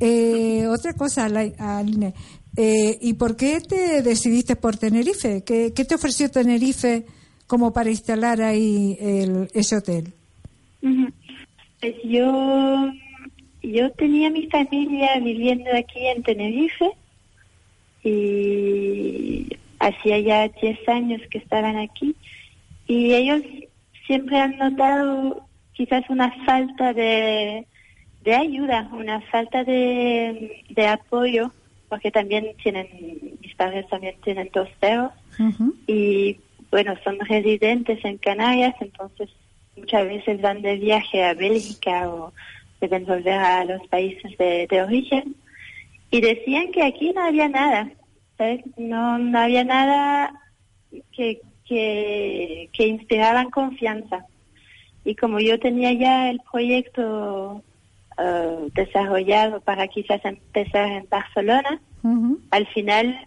[0.00, 2.14] Eh, otra cosa, Aline,
[2.56, 5.42] eh, ¿y por qué te decidiste por Tenerife?
[5.44, 7.04] ¿Qué, te ofreció Tenerife
[7.46, 10.14] como para instalar ahí el, ese hotel?
[11.80, 12.90] Pues yo
[13.72, 16.90] yo tenía mi familia viviendo aquí en Tenerife
[18.02, 19.46] y
[19.78, 22.14] hacía ya 10 años que estaban aquí
[22.86, 23.42] y ellos
[24.06, 27.66] siempre han notado quizás una falta de,
[28.24, 31.52] de ayuda, una falta de, de apoyo,
[31.88, 32.88] porque también tienen,
[33.40, 35.12] mis padres también tienen dos perros
[35.86, 36.38] y
[36.70, 39.30] bueno, son residentes en Canarias, entonces
[39.76, 42.32] muchas veces van de viaje a Bélgica o
[42.80, 45.34] deben volver a los países de, origen.
[46.10, 47.90] Y decían que aquí no había nada,
[48.76, 50.32] No, no había nada
[51.12, 54.24] que, que, que inspiraran confianza.
[55.04, 57.62] Y como yo tenía ya el proyecto
[58.18, 61.80] uh, desarrollado para quizás empezar en Barcelona,
[62.50, 63.26] al final,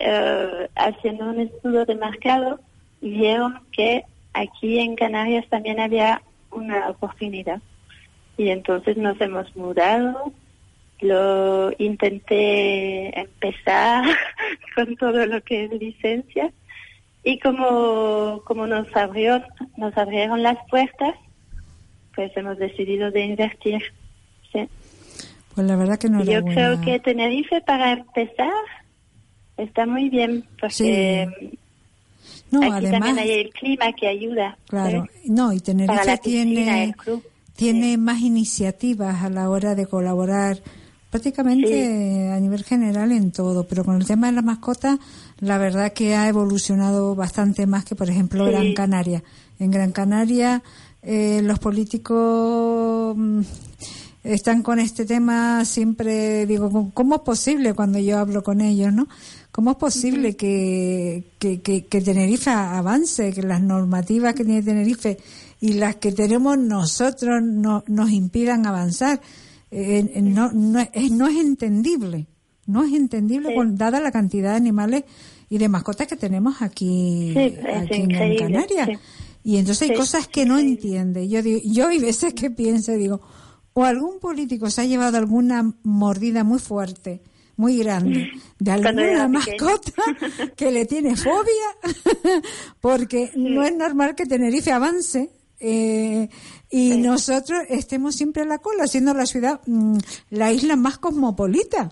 [0.00, 2.60] uh, haciendo un estudio de mercado,
[3.00, 7.60] vieron que aquí en Canarias también había una oportunidad
[8.36, 10.32] y entonces nos hemos mudado.
[11.00, 14.04] Lo intenté empezar
[14.74, 16.52] con todo lo que es licencia
[17.24, 19.42] y como, como nos abrió,
[19.76, 21.14] nos abrieron las puertas,
[22.14, 23.82] pues hemos decidido de invertir.
[24.52, 24.68] Sí.
[25.54, 28.52] Pues la verdad que no Yo creo que Tenerife para empezar
[29.56, 31.28] está muy bien porque
[32.50, 34.58] no, aquí además, también hay el clima que ayuda.
[34.66, 36.94] Claro, no, y Tenerife tiene
[37.56, 40.62] tiene más iniciativas a la hora de colaborar
[41.12, 44.98] prácticamente a nivel general en todo, pero con el tema de las mascotas,
[45.40, 49.22] la verdad que ha evolucionado bastante más que, por ejemplo, Gran Canaria.
[49.58, 50.62] En Gran Canaria,
[51.02, 53.40] eh, los políticos mm,
[54.24, 59.06] están con este tema siempre, digo, ¿cómo es posible cuando yo hablo con ellos, no?
[59.50, 65.18] ¿Cómo es posible que, que, que, que Tenerife avance, que las normativas que tiene Tenerife
[65.62, 69.20] y las que tenemos nosotros no, nos impidan avanzar.
[69.70, 72.26] Eh, no, no, es, no es entendible,
[72.66, 75.04] no es entendible dada la cantidad de animales
[75.48, 78.88] y de mascotas que tenemos aquí, aquí en Canarias.
[79.44, 81.28] Y entonces hay cosas que no entiende.
[81.28, 83.20] Yo digo, yo hay veces que pienso, digo,
[83.72, 87.22] o algún político se ha llevado alguna mordida muy fuerte,
[87.54, 89.92] muy grande, de alguna mascota
[90.56, 92.02] que le tiene fobia,
[92.80, 95.30] porque no es normal que Tenerife avance
[95.62, 96.28] eh,
[96.70, 99.98] y nosotros estemos siempre a la cola, siendo la ciudad, mm,
[100.30, 101.90] la isla más cosmopolita,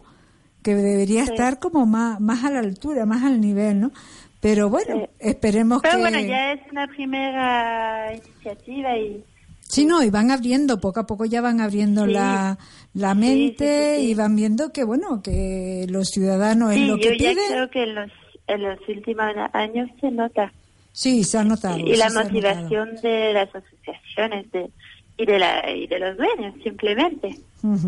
[0.63, 3.93] que debería estar como más, más a la altura, más al nivel, ¿no?
[4.41, 6.01] Pero bueno, esperemos Pero que...
[6.01, 9.23] bueno, ya es una primera iniciativa y...
[9.61, 12.59] Sí, no, y van abriendo, poco a poco ya van abriendo la,
[12.93, 17.35] la mente y van viendo que, bueno, que los ciudadanos es lo que yo ya
[17.49, 18.11] creo que en los,
[18.49, 20.53] en los últimos años se nota
[20.93, 21.79] Sí, se ha notado.
[21.79, 24.71] Y la motivación de las asociaciones, de,
[25.17, 27.37] y de la y de los dueños simplemente.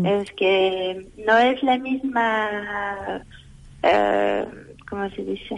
[0.05, 3.23] Es que no es la misma
[3.81, 4.45] eh,
[4.89, 5.55] cómo se dice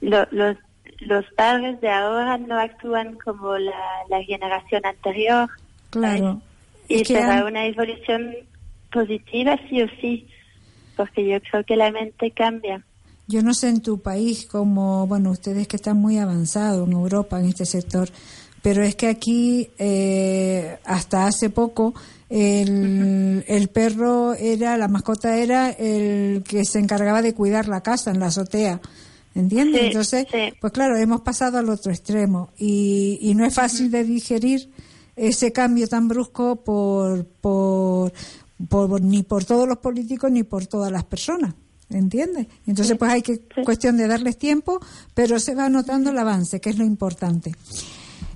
[0.00, 0.28] los
[1.00, 3.72] los padres de ahora no actúan como la,
[4.08, 5.48] la generación anterior.
[5.90, 6.40] Claro.
[6.88, 8.34] y será han- una evolución
[8.92, 10.26] positiva sí o sí
[10.96, 12.84] porque yo creo que la mente cambia
[13.28, 17.38] Yo no sé en tu país como, bueno, ustedes que están muy avanzados en Europa
[17.40, 18.08] en este sector,
[18.62, 21.94] pero es que aquí eh, hasta hace poco
[22.28, 28.10] el, el perro era, la mascota era el que se encargaba de cuidar la casa
[28.10, 28.80] en la azotea.
[29.34, 29.80] ¿Entiendes?
[29.80, 30.52] Sí, Entonces, sí.
[30.60, 34.70] pues claro, hemos pasado al otro extremo y, y no es fácil de digerir
[35.16, 38.12] ese cambio tan brusco por, por,
[38.68, 41.54] por- ni por todos los políticos ni por todas las personas.
[41.94, 42.46] ¿Entiendes?
[42.66, 43.62] Entonces, pues hay que Sí.
[43.64, 44.80] cuestión de darles tiempo,
[45.14, 47.52] pero se va notando el avance, que es lo importante.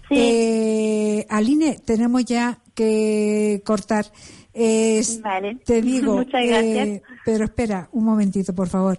[0.09, 0.15] Sí.
[0.17, 4.07] Eh, Aline, tenemos ya que cortar.
[5.23, 5.57] Vale.
[5.67, 6.89] Te digo, Muchas gracias.
[6.89, 8.99] eh, pero espera un momentito, por favor.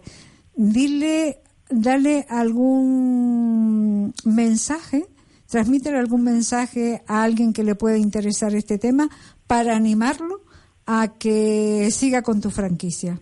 [0.55, 1.39] Dile,
[1.69, 5.05] dale algún mensaje,
[5.47, 9.09] transmítele algún mensaje a alguien que le pueda interesar este tema
[9.47, 10.41] para animarlo
[10.85, 13.19] a que siga con tu franquicia.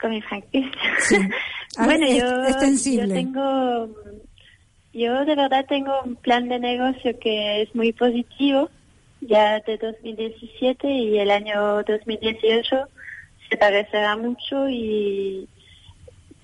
[0.00, 0.70] Con mi franquicia.
[1.00, 1.16] Sí.
[1.76, 3.88] A ver, bueno, es- yo, yo tengo,
[4.92, 8.70] yo de verdad tengo un plan de negocio que es muy positivo,
[9.20, 12.88] ya de 2017 y el año 2018
[13.48, 15.48] se parecerá mucho y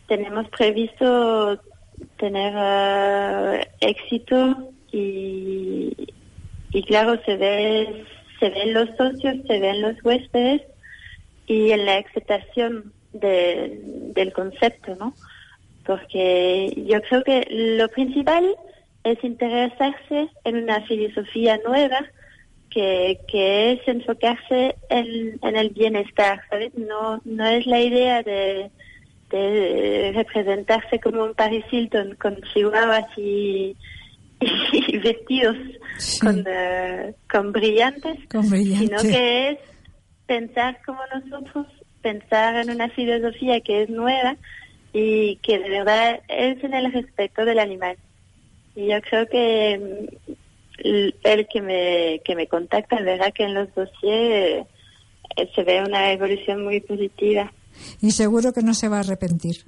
[0.09, 1.61] tenemos previsto
[2.18, 5.92] tener eh, éxito y,
[6.72, 8.05] y claro se ve
[8.40, 10.62] se ven los socios, se ven los huéspedes
[11.46, 13.80] y en la aceptación de-
[14.14, 15.14] del concepto, ¿no?
[15.86, 18.54] Porque yo creo que lo principal
[19.04, 22.04] es interesarse en una filosofía nueva
[22.70, 26.72] que, que es enfocarse en, en el bienestar, ¿sabes?
[26.74, 28.70] No, no es la idea de,
[29.30, 33.76] de representarse como un Paris Hilton con chihuahuas y,
[34.40, 35.56] y vestidos
[35.98, 36.20] Sí.
[36.20, 39.58] con, eh, con brillantes, Con sino que es
[40.26, 41.66] pensar como nosotros,
[42.03, 44.36] pensar en una filosofía que es nueva
[44.92, 47.96] y que de verdad es en el respeto del animal.
[48.74, 50.09] Y yo creo que
[50.82, 54.66] mm, el que me, que me contacta verá que en los dossiers
[55.36, 57.53] eh, se ve una evolución muy positiva.
[58.00, 59.64] Y seguro que no se va a arrepentir.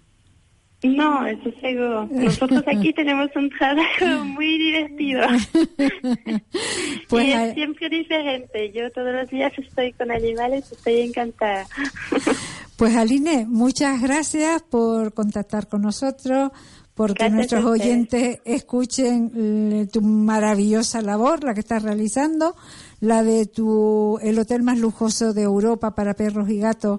[0.84, 2.06] No, eso seguro.
[2.10, 5.22] Nosotros aquí tenemos un trabajo muy divertido.
[7.08, 8.72] Pues y es siempre diferente.
[8.72, 11.66] Yo todos los días estoy con animales, estoy encantada.
[12.76, 16.50] Pues Aline, muchas gracias por contactar con nosotros,
[16.94, 22.56] porque Gracias nuestros oyentes escuchen eh, tu maravillosa labor, la que estás realizando,
[22.98, 26.98] la de tu el hotel más lujoso de Europa para perros y gatos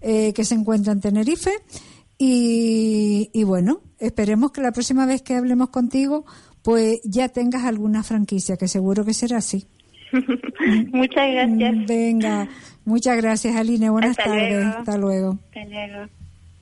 [0.00, 1.50] eh, que se encuentra en Tenerife.
[2.18, 6.24] Y, y bueno, esperemos que la próxima vez que hablemos contigo,
[6.62, 9.66] pues ya tengas alguna franquicia, que seguro que será así.
[10.92, 11.86] Muchas gracias.
[11.86, 12.48] Venga,
[12.84, 14.78] muchas gracias Aline, buenas Hasta tardes, luego.
[14.78, 15.38] hasta luego.
[15.48, 16.10] Hasta luego.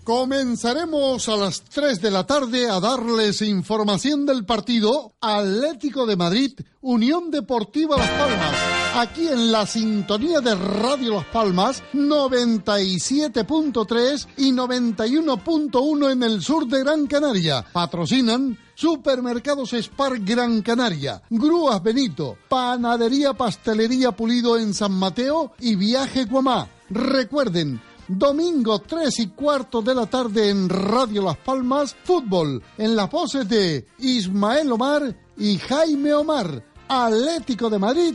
[0.02, 6.52] Comenzaremos a las 3 de la tarde a darles información del partido Atlético de Madrid,
[6.82, 8.83] Unión Deportiva Las Palmas.
[8.96, 16.78] Aquí en la sintonía de Radio Las Palmas, 97.3 y 91.1 en el sur de
[16.78, 17.66] Gran Canaria.
[17.72, 26.26] Patrocinan Supermercados Spar Gran Canaria, Grúas Benito, Panadería Pastelería Pulido en San Mateo y Viaje
[26.26, 26.68] Guamá.
[26.88, 33.10] Recuerden, Domingo 3 y cuarto de la tarde en Radio Las Palmas, fútbol, en las
[33.10, 38.14] voces de Ismael Omar y Jaime Omar, Atlético de Madrid,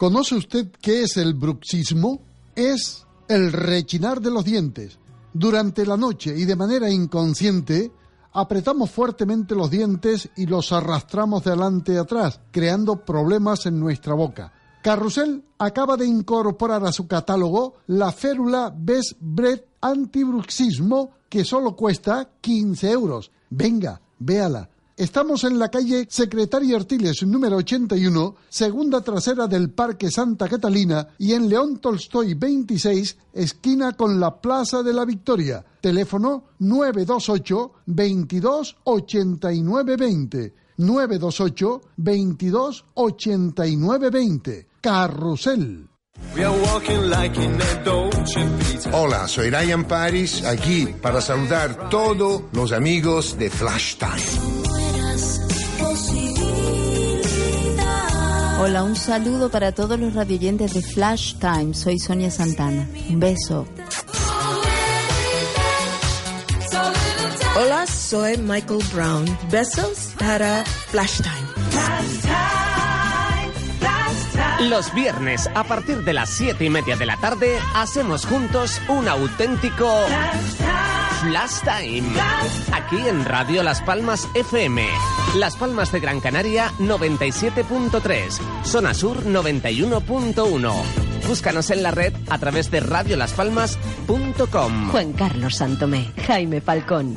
[0.00, 2.22] ¿Conoce usted qué es el bruxismo?
[2.56, 4.98] Es el rechinar de los dientes.
[5.34, 7.92] Durante la noche y de manera inconsciente,
[8.32, 14.14] apretamos fuertemente los dientes y los arrastramos de adelante y atrás, creando problemas en nuestra
[14.14, 14.54] boca.
[14.82, 22.26] Carrusel acaba de incorporar a su catálogo la férula Best Bread Antibruxismo que solo cuesta
[22.40, 23.30] 15 euros.
[23.50, 24.70] Venga, véala.
[25.00, 31.32] Estamos en la calle Secretaria Artiles número 81, segunda trasera del Parque Santa Catalina y
[31.32, 35.64] en León Tolstoy 26, esquina con la Plaza de la Victoria.
[35.80, 40.54] Teléfono 928 22 89 20.
[40.76, 44.68] 928 22 89 20.
[44.82, 45.88] Carrusel.
[48.92, 54.59] Hola, soy Ryan Paris, aquí para saludar todos los amigos de Flash Time.
[58.62, 61.72] Hola, un saludo para todos los radioyentes de Flash Time.
[61.72, 62.86] Soy Sonia Santana.
[63.08, 63.66] Un beso.
[67.56, 69.24] Hola, soy Michael Brown.
[69.50, 72.79] Besos para Flash Time.
[74.68, 79.08] Los viernes, a partir de las siete y media de la tarde, hacemos juntos un
[79.08, 79.90] auténtico
[81.22, 82.06] Flash Time.
[82.72, 84.86] Aquí en Radio Las Palmas FM.
[85.36, 88.38] Las Palmas de Gran Canaria 97.3.
[88.62, 90.72] Zona Sur 91.1.
[91.26, 94.90] Búscanos en la red a través de radiolaspalmas.com.
[94.90, 97.16] Juan Carlos Santomé, Jaime Falcón.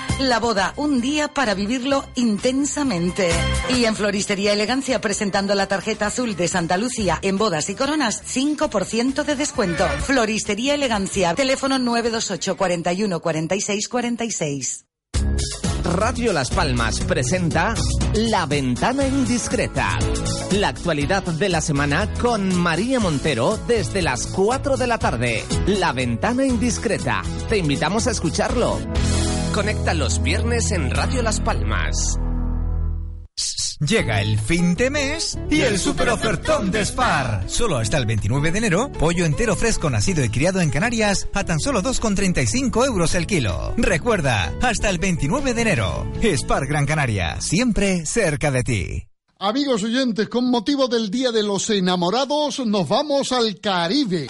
[0.27, 3.31] La boda, un día para vivirlo intensamente.
[3.75, 8.21] Y en Floristería Elegancia, presentando la tarjeta azul de Santa Lucía en bodas y coronas,
[8.23, 9.87] 5% de descuento.
[10.05, 14.85] Floristería Elegancia, teléfono 928 41 46 46.
[15.83, 17.73] Radio Las Palmas presenta
[18.13, 19.97] La Ventana Indiscreta.
[20.51, 25.43] La actualidad de la semana con María Montero desde las 4 de la tarde.
[25.65, 27.23] La Ventana Indiscreta.
[27.49, 28.79] Te invitamos a escucharlo.
[29.53, 32.17] Conecta los viernes en Radio Las Palmas.
[33.85, 37.43] Llega el fin de mes y el super ofertón de Spar.
[37.47, 41.43] Solo hasta el 29 de enero, pollo entero fresco nacido y criado en Canarias a
[41.43, 43.73] tan solo 2,35 euros el kilo.
[43.75, 46.09] Recuerda, hasta el 29 de enero.
[46.21, 49.07] Spar Gran Canaria, siempre cerca de ti.
[49.39, 54.27] Amigos oyentes, con motivo del Día de los Enamorados, nos vamos al Caribe.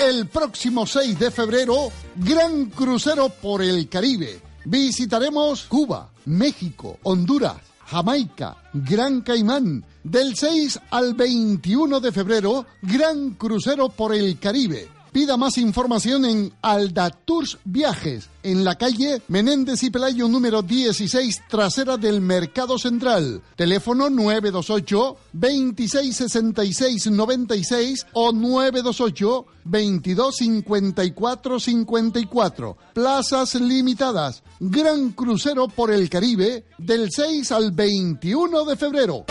[0.00, 4.40] El próximo 6 de febrero, gran crucero por el Caribe.
[4.64, 7.56] Visitaremos Cuba, México, Honduras,
[7.86, 9.84] Jamaica, Gran Caimán.
[10.02, 14.88] Del 6 al 21 de febrero, gran crucero por el Caribe.
[15.12, 21.96] Pida más información en Aldatours Viajes, en la calle Menéndez y Pelayo número 16, trasera
[21.96, 23.42] del Mercado Central.
[23.56, 32.76] Teléfono 928 2666 96 o 928 2254 54.
[32.94, 34.44] Plazas limitadas.
[34.60, 39.24] Gran crucero por el Caribe del 6 al 21 de febrero.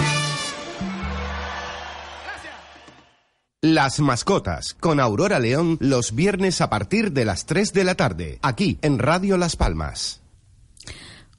[3.61, 8.39] Las mascotas con Aurora León los viernes a partir de las 3 de la tarde,
[8.41, 10.21] aquí en Radio Las Palmas.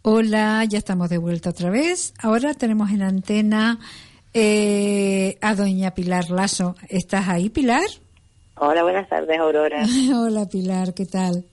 [0.03, 2.13] Hola, ya estamos de vuelta otra vez.
[2.19, 3.79] Ahora tenemos en antena
[4.35, 6.77] eh, a doña Pilar Lazo.
[6.91, 7.89] ¿Estás ahí, Pilar?
[8.57, 9.87] Hola, buenas tardes, Aurora.
[10.15, 11.47] Hola, Pilar, ¿qué tal?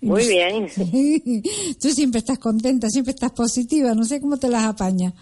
[0.00, 0.68] Muy bien.
[1.78, 5.12] Tú siempre estás contenta, siempre estás positiva, no sé cómo te las apañas.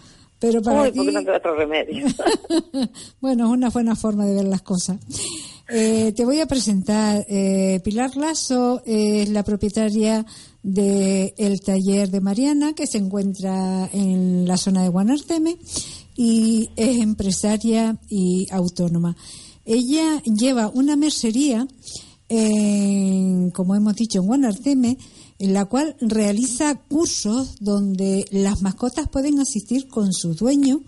[0.41, 0.97] Pero para Uy, ti...
[0.97, 2.07] porque no otro remedio.
[3.21, 4.97] bueno, es una buena forma de ver las cosas.
[5.69, 7.23] Eh, te voy a presentar.
[7.29, 10.25] Eh, Pilar Lazo es la propietaria
[10.63, 15.57] del el taller de Mariana, que se encuentra en la zona de Guanarteme,
[16.17, 19.15] y es empresaria y autónoma.
[19.63, 21.67] Ella lleva una mercería,
[22.29, 24.97] en, como hemos dicho, en Guanarteme,
[25.41, 30.81] en la cual realiza cursos donde las mascotas pueden asistir con su dueño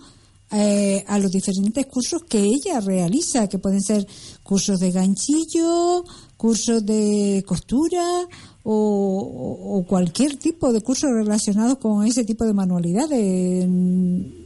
[0.51, 4.05] eh, a los diferentes cursos que ella realiza, que pueden ser
[4.43, 6.03] cursos de ganchillo,
[6.37, 8.27] cursos de costura
[8.61, 13.67] o, o cualquier tipo de curso relacionado con ese tipo de manualidades.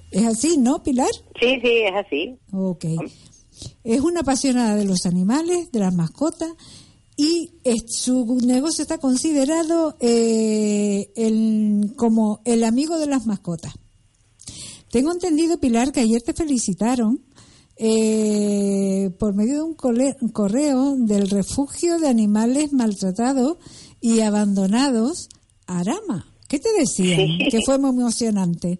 [0.10, 1.12] ¿Es así, no, Pilar?
[1.38, 2.38] Sí, sí, es así.
[2.53, 2.86] Ok.
[3.84, 6.53] Es una apasionada de los animales, de las mascotas
[7.18, 7.51] y
[7.88, 13.74] su negocio está considerado eh, el, como el amigo de las mascotas.
[14.91, 17.20] Tengo entendido, Pilar, que ayer te felicitaron
[17.76, 19.74] eh, por medio de un,
[20.32, 23.57] correo del refugio de animales maltratados
[23.99, 25.30] y abandonados,
[25.65, 26.28] Arama.
[26.47, 27.18] ¿Qué te decían?
[27.18, 27.47] Sí.
[27.49, 28.80] Que fue muy emocionante.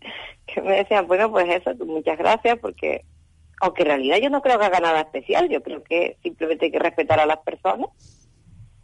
[0.46, 3.04] que me decían, bueno, pues eso, muchas gracias, porque,
[3.60, 6.72] aunque en realidad yo no creo que haga nada especial, yo creo que simplemente hay
[6.72, 7.88] que respetar a las personas,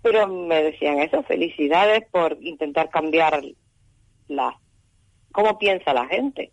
[0.02, 3.40] pero me decían eso, felicidades por intentar cambiar
[4.28, 4.58] la,
[5.32, 6.52] cómo piensa la gente.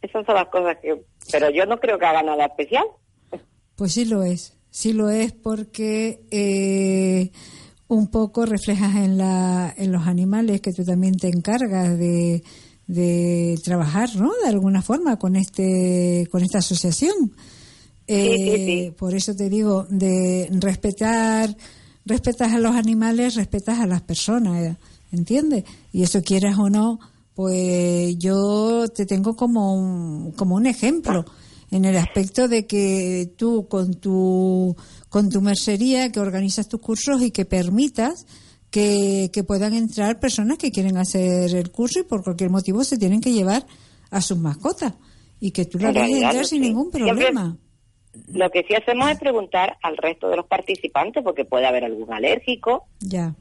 [0.00, 2.84] Esas son las cosas que, pero yo no creo que haga nada especial.
[3.76, 7.30] Pues sí lo es, sí lo es porque eh,
[7.88, 12.42] un poco reflejas en, la, en los animales que tú también te encargas de,
[12.92, 14.30] de trabajar, ¿no?
[14.42, 17.32] De alguna forma con este con esta asociación.
[18.06, 18.90] Eh, sí, sí.
[18.98, 21.56] Por eso te digo de respetar,
[22.04, 24.76] respetas a los animales, respetas a las personas,
[25.10, 25.64] ¿entiendes?
[25.90, 27.00] Y eso quieras o no,
[27.34, 31.24] pues yo te tengo como un, como un ejemplo
[31.70, 34.76] en el aspecto de que tú con tu
[35.08, 38.26] con tu mercería que organizas tus cursos y que permitas
[38.72, 42.96] que, que puedan entrar personas que quieren hacer el curso y por cualquier motivo se
[42.98, 43.64] tienen que llevar
[44.10, 44.94] a sus mascotas
[45.38, 47.56] y que tú la realidad, entrar sin ningún Siempre- problema.
[48.28, 52.12] Lo que sí hacemos es preguntar al resto de los participantes, porque puede haber algún
[52.12, 53.34] alérgico, Ya.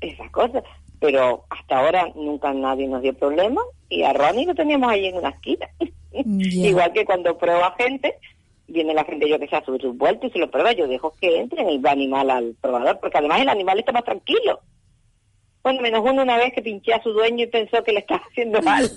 [0.00, 0.62] esas cosas.
[1.00, 5.16] Pero hasta ahora nunca nadie nos dio problema y a Ronnie lo teníamos ahí en
[5.16, 5.68] una esquina.
[6.12, 6.20] Ya.
[6.68, 8.14] Igual que cuando prueba gente,
[8.66, 11.14] viene la gente yo que sea a su vuelta y se lo prueba, yo dejo
[11.20, 14.60] que entre el animal al probador, porque además el animal está más tranquilo.
[15.62, 18.22] Bueno, menos uno una vez que pinché a su dueño y pensó que le estaba
[18.30, 18.94] haciendo algo.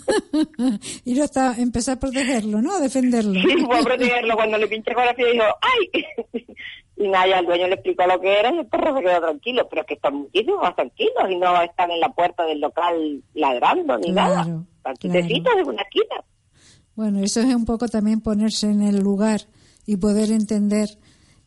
[1.05, 2.75] y lo está, empezar a protegerlo, ¿no?
[2.75, 3.39] A defenderlo.
[3.39, 6.45] Sí, fue a protegerlo cuando le pinché con la piel dijo, ¡ay!
[6.99, 9.67] Y nada, el dueño le explicó lo que era y el perro se quedó tranquilo,
[9.69, 13.23] pero es que están muchísimo más tranquilos y no están en la puerta del local
[13.35, 14.63] ladrando ni Claro, nada.
[14.77, 16.23] Están quietecitos en una esquina.
[16.95, 19.41] Bueno, eso es un poco también ponerse en el lugar
[19.87, 20.99] y poder entender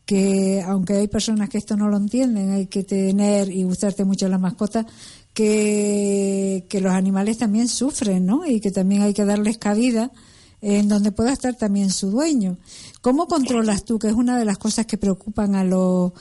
[0.05, 4.27] que aunque hay personas que esto no lo entienden, hay que tener y gustarte mucho
[4.27, 4.85] la mascota,
[5.33, 8.45] que, que los animales también sufren, ¿no?
[8.45, 10.11] Y que también hay que darles cabida
[10.59, 12.57] en donde pueda estar también su dueño.
[13.01, 16.11] ¿Cómo controlas tú, que es una de las cosas que preocupan a los,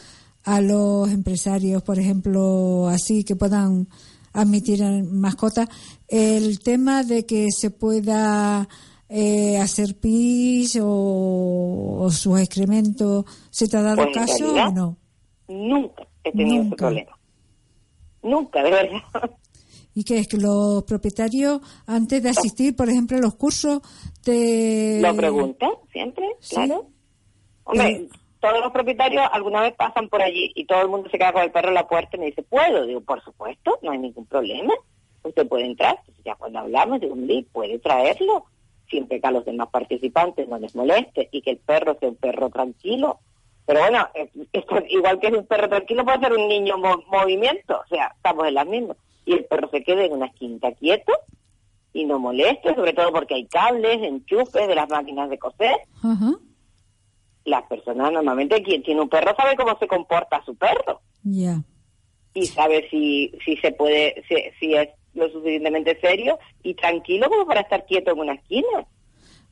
[0.45, 3.89] a los empresarios, por ejemplo, así que puedan
[4.33, 5.69] admitir mascotas,
[6.07, 8.69] el tema de que se pueda
[9.13, 14.97] eh, hacer pis o, o sus excrementos, ¿se te ha dado Pues caso o no?
[15.49, 16.77] Nunca he tenido ese Nunca.
[16.77, 17.19] problema.
[18.23, 19.03] Nunca, de verdad.
[19.95, 23.81] Y que es que los propietarios, antes de asistir, por ejemplo, a los cursos,
[24.23, 25.01] te...
[25.03, 26.87] Lo preguntan siempre, claro.
[27.65, 28.09] Hombre,
[28.41, 31.43] todos los propietarios alguna vez pasan por allí y todo el mundo se queda con
[31.43, 32.87] el perro en la puerta y me dice, ¿puedo?
[32.87, 34.73] Digo, por supuesto, no hay ningún problema.
[35.25, 35.97] Usted puede entrar.
[35.99, 38.45] Entonces ya cuando hablamos, digo, "Hombre, puede traerlo.
[38.91, 42.17] Siempre que a los demás participantes no les moleste y que el perro sea un
[42.17, 43.21] perro tranquilo.
[43.67, 46.81] Pero bueno, eh, esto, igual que es un perro tranquilo, puede ser un niño en
[46.81, 47.81] mo- movimiento.
[47.85, 48.97] O sea, estamos en las mismas.
[49.25, 51.13] Y el perro se quede en una esquina quieto
[51.93, 55.77] y no moleste, sobre todo porque hay cables, enchufes de las máquinas de coser
[57.45, 61.63] las personas normalmente quien tiene un perro sabe cómo se comporta su perro ya.
[62.35, 67.47] y sabe si si se puede si, si es lo suficientemente serio y tranquilo como
[67.47, 68.87] para estar quieto en una esquina.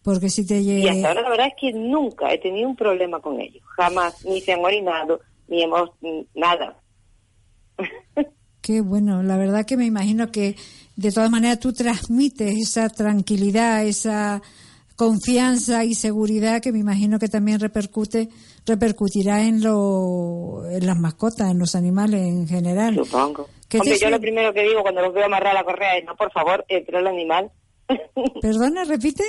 [0.03, 3.21] Porque si te y hasta ahora la verdad es que nunca he tenido un problema
[3.21, 3.63] con ellos.
[3.77, 5.91] Jamás ni se han orinado ni hemos
[6.35, 6.81] nada.
[8.63, 10.57] Qué bueno, la verdad que me imagino que
[10.97, 14.43] de todas maneras tú transmites esa tranquilidad, esa
[14.97, 18.29] confianza y seguridad que me imagino que también repercute
[18.67, 22.95] repercutirá en lo, en las mascotas, en los animales en general.
[22.97, 25.65] supongo ¿Qué te hombre yo sue- lo primero que digo cuando los veo amarrar la
[25.65, 27.51] correa es no por favor entre el animal
[28.43, 29.25] Perdona, repite.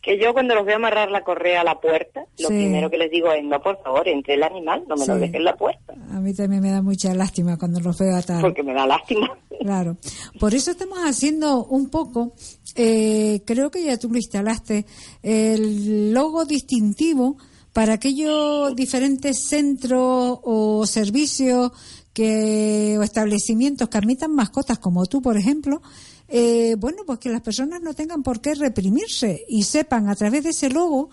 [0.00, 2.54] que yo cuando los veo amarrar la correa a la puerta lo Sí.
[2.54, 5.20] primero que les digo es no por favor entre el animal no me lo Sí.
[5.20, 8.42] dejes en la puerta A mí también me da mucha lástima cuando los veo atados.
[8.42, 9.96] porque me da lástima Claro.
[10.38, 12.32] Por eso estamos haciendo un poco,
[12.76, 14.86] eh, creo que ya tú lo instalaste,
[15.24, 17.36] el logo distintivo
[17.72, 21.72] para aquellos diferentes centros o servicios
[22.18, 25.80] que, o establecimientos que admitan mascotas como tú, por ejemplo,
[26.26, 30.42] eh, bueno, pues que las personas no tengan por qué reprimirse y sepan a través
[30.42, 31.10] de ese logo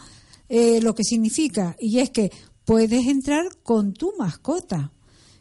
[0.49, 1.76] eh, lo que significa.
[1.80, 2.32] Y es que
[2.66, 4.91] puedes entrar con tu mascota.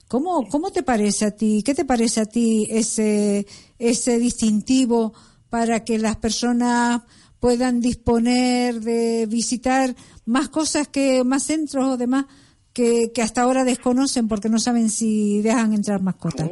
[0.07, 1.63] ¿Cómo, ¿Cómo te parece a ti?
[1.65, 3.47] ¿Qué te parece a ti ese,
[3.79, 5.15] ese distintivo
[5.49, 7.01] para que las personas
[7.41, 9.97] puedan disponer de visitar
[10.27, 12.27] más cosas que más centros o demás
[12.75, 16.51] que, que hasta ahora desconocen porque no saben si dejan entrar mascotas?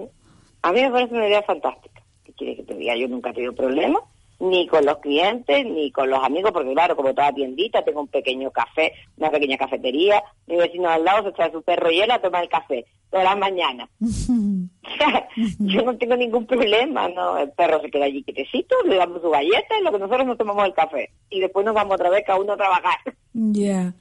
[0.63, 2.03] A mí me parece una idea fantástica.
[2.25, 2.97] ¿Qué quieres que te diga?
[2.97, 4.03] Yo nunca he tenido problemas,
[4.41, 8.09] ni con los clientes, ni con los amigos, porque claro, como toda tiendita, tengo un
[8.09, 12.11] pequeño café, una pequeña cafetería, mi vecino al lado se trae su perro y él
[12.11, 13.89] a tomar el café todas las mañanas.
[15.59, 17.39] Yo no tengo ningún problema, ¿no?
[17.39, 20.39] El perro se queda allí quietecito, le damos su galleta y lo que nosotros nos
[20.39, 21.11] tomamos el café.
[21.31, 22.99] Y después nos vamos otra vez cada uno a trabajar.
[23.33, 23.95] Ya.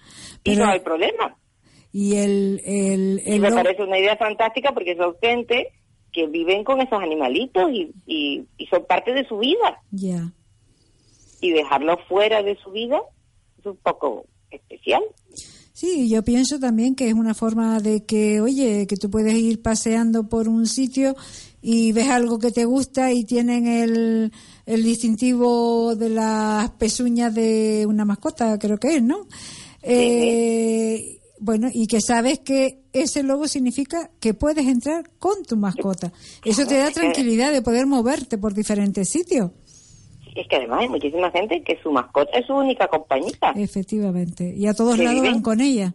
[0.43, 1.35] Y no hay problema.
[1.91, 2.61] Y el...
[2.65, 5.69] el, Y me parece una idea fantástica porque son gente
[6.13, 9.81] que viven con esos animalitos y, y, y son parte de su vida.
[9.91, 10.33] Ya.
[11.39, 13.01] Y dejarlos fuera de su vida
[13.59, 15.01] es un poco especial.
[15.73, 19.61] Sí, yo pienso también que es una forma de que, oye, que tú puedes ir
[19.61, 21.15] paseando por un sitio
[21.61, 24.31] y ves algo que te gusta y tienen el,
[24.65, 29.27] el distintivo de las pezuñas de una mascota, creo que es, ¿no?
[29.81, 36.13] Eh, bueno, y que sabes que ese logo significa que puedes entrar con tu mascota.
[36.45, 39.51] Eso te da tranquilidad de poder moverte por diferentes sitios.
[40.35, 43.51] Es que además hay muchísima gente que su mascota es su única compañita.
[43.57, 44.53] Efectivamente.
[44.55, 45.93] Y a todos Que lados viven- van con ella.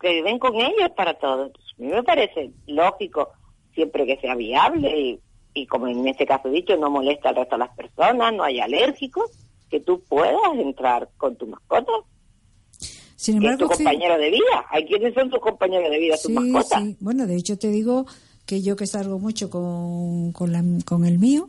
[0.00, 1.46] que viven con ellos para todo.
[1.46, 3.30] Entonces, a mí me parece lógico,
[3.74, 5.20] siempre que sea viable y,
[5.54, 8.44] y como en este caso he dicho, no molesta al resto de las personas, no
[8.44, 9.30] hay alérgicos,
[9.70, 11.90] que tú puedas entrar con tu mascota,
[13.16, 14.64] Sin que es tu embargo, compañero de vida.
[14.70, 16.82] Hay quienes son tus compañeros de vida, tus Sí, mascotas.
[16.82, 16.96] sí.
[17.00, 18.06] Bueno, de hecho te digo
[18.44, 21.48] que yo que salgo mucho con, con, la- con el mío,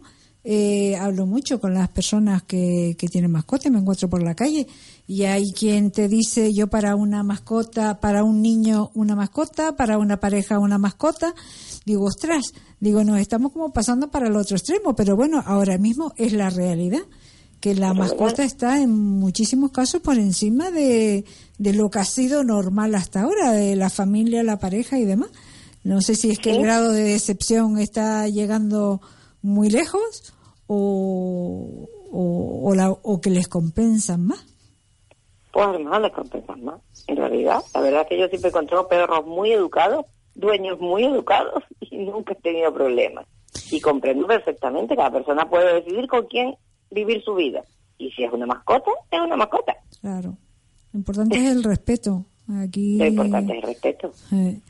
[0.50, 4.66] eh, hablo mucho con las personas que, que tienen mascota, me encuentro por la calle
[5.06, 9.98] y hay quien te dice yo para una mascota, para un niño una mascota, para
[9.98, 11.36] una pareja una mascota.
[11.86, 16.14] Digo, ostras, digo, nos estamos como pasando para el otro extremo, pero bueno, ahora mismo
[16.16, 17.02] es la realidad
[17.60, 21.26] que la mascota está en muchísimos casos por encima de,
[21.58, 25.30] de lo que ha sido normal hasta ahora, de la familia, la pareja y demás.
[25.84, 29.02] No sé si es que el grado de decepción está llegando
[29.42, 30.34] muy lejos
[30.68, 34.46] o, o, o la- o que les compensan más.
[35.52, 36.82] Pues a lo mejor les compensan más.
[37.08, 40.06] En realidad, la verdad es que yo siempre he encontrado perros muy educados,
[40.36, 43.26] dueños muy educados y nunca he tenido problemas.
[43.72, 46.56] Y comprendo perfectamente que cada persona puede decidir con quién
[46.92, 47.64] vivir su vida.
[47.98, 49.76] Y si es una mascota, es una mascota.
[50.02, 50.38] Claro.
[50.94, 52.26] Lo importante es el respeto.
[52.50, 52.98] Aquí.
[52.98, 54.12] Lo importante es el respeto.
[54.32, 54.62] Eh,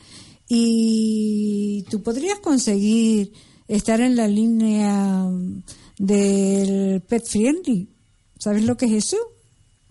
[0.47, 3.34] Y tú podrías conseguir
[3.68, 5.26] estar en la línea
[5.97, 7.89] del pet friendly.
[8.39, 9.18] ¿Sabes lo que es eso?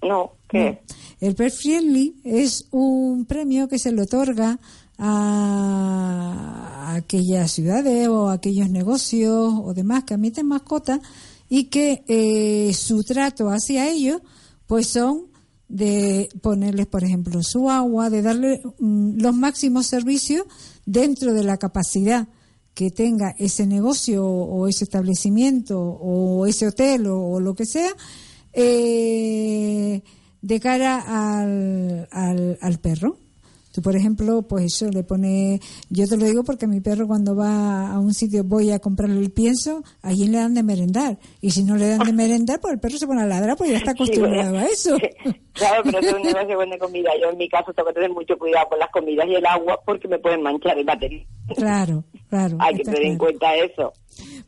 [0.03, 0.81] No, ¿qué?
[1.21, 4.59] El Pet Friendly es un premio que se le otorga
[4.99, 11.01] a aquellas ciudades o aquellos negocios o demás que admiten mascotas
[11.49, 14.21] y que eh, su trato hacia ellos
[14.67, 15.27] pues son
[15.69, 20.45] de ponerles por ejemplo su agua, de darle mm, los máximos servicios
[20.85, 22.29] dentro de la capacidad
[22.75, 27.91] que tenga ese negocio o ese establecimiento o ese hotel o, lo que sea
[28.53, 30.03] eh,
[30.43, 32.09] de cara al,
[32.61, 33.26] al perro.
[33.77, 35.61] Tú, por ejemplo, pues eso le pone,
[35.91, 39.21] yo te lo digo porque mi perro cuando va a un sitio voy a comprarle
[39.21, 41.19] el pienso, allí le dan de merendar.
[41.43, 43.73] Y si no le dan de merendar, pues el perro se pone a ladrar porque
[43.73, 44.97] ya está acostumbrado a eso.
[45.53, 47.11] Claro, pero es un negocio bueno de comida.
[47.21, 49.79] Yo en mi caso tengo que tener mucho cuidado con las comidas y el agua
[49.87, 51.25] porque me pueden manchar el batería.
[51.57, 52.57] Claro, claro.
[52.61, 53.93] Hay que tener en cuenta eso.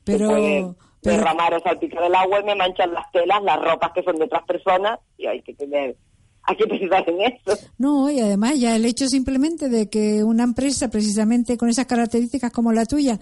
[0.04, 4.16] Pero- derramar o salpicar el agua y me manchan las telas, las ropas que son
[4.16, 5.96] de otras personas y hay que tener,
[6.48, 7.60] hay que pensar en eso.
[7.76, 12.50] No, y además ya el hecho simplemente de que una empresa precisamente con esas características
[12.50, 13.20] como la tuya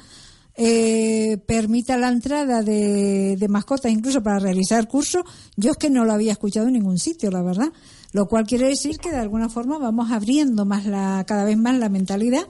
[0.55, 5.25] eh, permita la entrada de, de mascotas incluso para realizar cursos,
[5.57, 7.73] yo es que no lo había escuchado en ningún sitio, la verdad.
[8.13, 11.77] Lo cual quiere decir que de alguna forma vamos abriendo más la, cada vez más
[11.79, 12.47] la mentalidad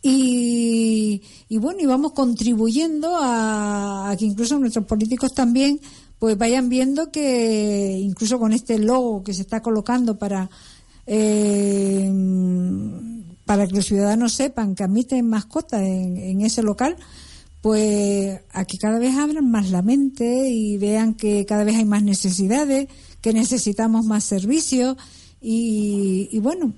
[0.00, 5.80] y, y bueno, y vamos contribuyendo a, a que incluso nuestros políticos también
[6.22, 10.50] pues vayan viendo que incluso con este logo que se está colocando para
[11.04, 12.08] eh,
[13.44, 16.94] para que los ciudadanos sepan que admiten mascotas en, ese local,
[17.60, 21.86] pues a que cada vez abran más la mente y vean que cada vez hay
[21.86, 22.86] más necesidades,
[23.20, 24.96] que necesitamos más servicios
[25.40, 26.72] y, y bueno,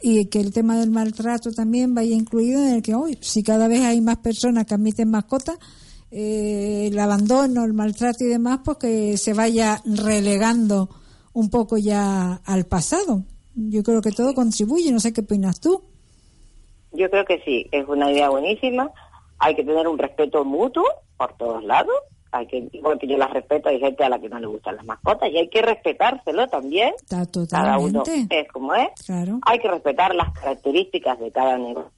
[0.00, 3.68] y que el tema del maltrato también vaya incluido en el que hoy, si cada
[3.68, 5.58] vez hay más personas que admiten mascotas,
[6.10, 10.88] eh, el abandono, el maltrato y demás, pues que se vaya relegando
[11.32, 13.22] un poco ya al pasado.
[13.54, 15.82] Yo creo que todo contribuye, no sé qué opinas tú.
[16.92, 18.90] Yo creo que sí, es una idea buenísima.
[19.38, 20.84] Hay que tener un respeto mutuo
[21.16, 21.94] por todos lados.
[22.32, 24.76] Hay que, igual que yo las respeto, hay gente a la que no le gustan
[24.76, 26.94] las mascotas y hay que respetárselo también.
[26.96, 28.40] Está Cada uno totalmente.
[28.40, 28.88] es como es.
[29.04, 29.40] Claro.
[29.46, 31.90] Hay que respetar las características de cada negocio.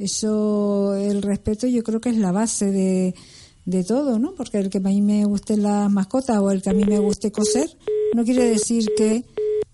[0.00, 3.14] Eso, el respeto yo creo que es la base de,
[3.66, 4.34] de todo, ¿no?
[4.34, 6.98] Porque el que a mí me guste la mascota o el que a mí me
[6.98, 7.68] guste coser,
[8.14, 9.26] no quiere decir que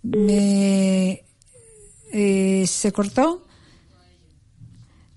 [0.02, 1.22] me
[2.12, 3.44] eh, se cortó.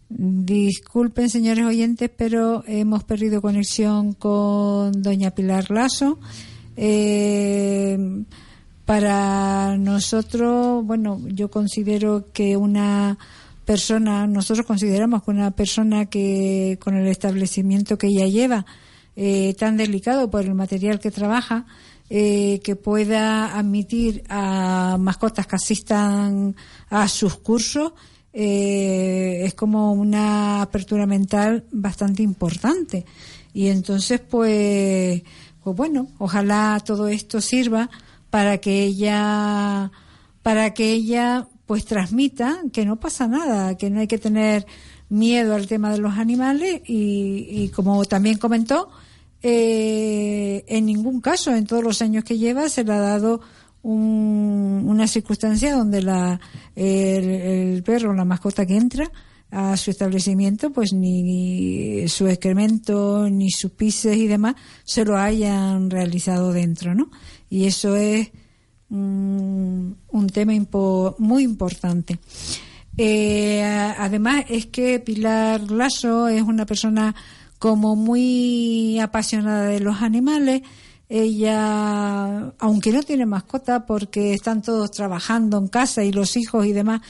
[0.09, 6.19] Disculpen, señores oyentes, pero hemos perdido conexión con doña Pilar Lazo.
[6.77, 7.97] Eh,
[8.85, 13.17] para nosotros, bueno, yo considero que una
[13.69, 18.65] persona, nosotros consideramos que una persona que con el establecimiento que ella lleva,
[19.15, 21.67] eh, tan delicado por el material que trabaja,
[22.09, 26.55] eh, que pueda admitir a mascotas que asistan
[26.89, 27.93] a sus cursos,
[28.33, 33.05] eh, es como una apertura mental bastante importante.
[33.53, 35.21] Y entonces, pues,
[35.63, 37.91] pues bueno, ojalá todo esto sirva
[38.31, 39.91] para que ella,
[40.41, 44.65] para que ella pues transmita que no pasa nada, que no hay que tener
[45.07, 48.89] miedo al tema de los animales y, como también comentó,
[49.43, 53.41] eh, en ningún caso, en todos los años que lleva, se le ha dado
[53.83, 56.39] una circunstancia donde la,
[56.75, 59.11] el, perro, la mascota que entra
[59.51, 64.55] a su establecimiento, pues ni, su excremento, ni sus pises y demás
[64.85, 67.11] se lo hayan realizado dentro, ¿no?
[67.47, 68.31] Y eso es
[68.89, 69.97] un,
[70.33, 70.53] tema
[71.17, 72.19] muy importante.
[72.97, 77.15] Eh, además es que Pilar Lasso es una persona
[77.57, 80.61] como muy apasionada de los animales.
[81.07, 86.73] Ella, aunque no tiene mascota porque están todos trabajando en casa y los hijos y
[86.73, 87.01] demás,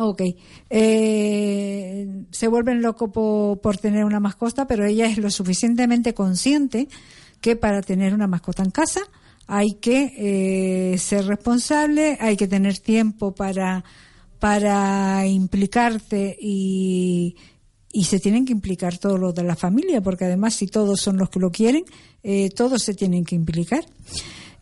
[0.00, 0.22] Ok.
[0.70, 6.86] Eh, se vuelven locos por, por, tener una mascota, pero ella es lo suficientemente consciente
[7.40, 9.00] que para tener una mascota en casa
[9.48, 13.82] hay que eh, ser responsable, hay que tener tiempo para,
[14.38, 17.34] para implicarte y,
[17.92, 21.16] y se tienen que implicar todos los de la familia, porque además si todos son
[21.16, 21.84] los que lo quieren,
[22.22, 23.84] eh, todos se tienen que implicar.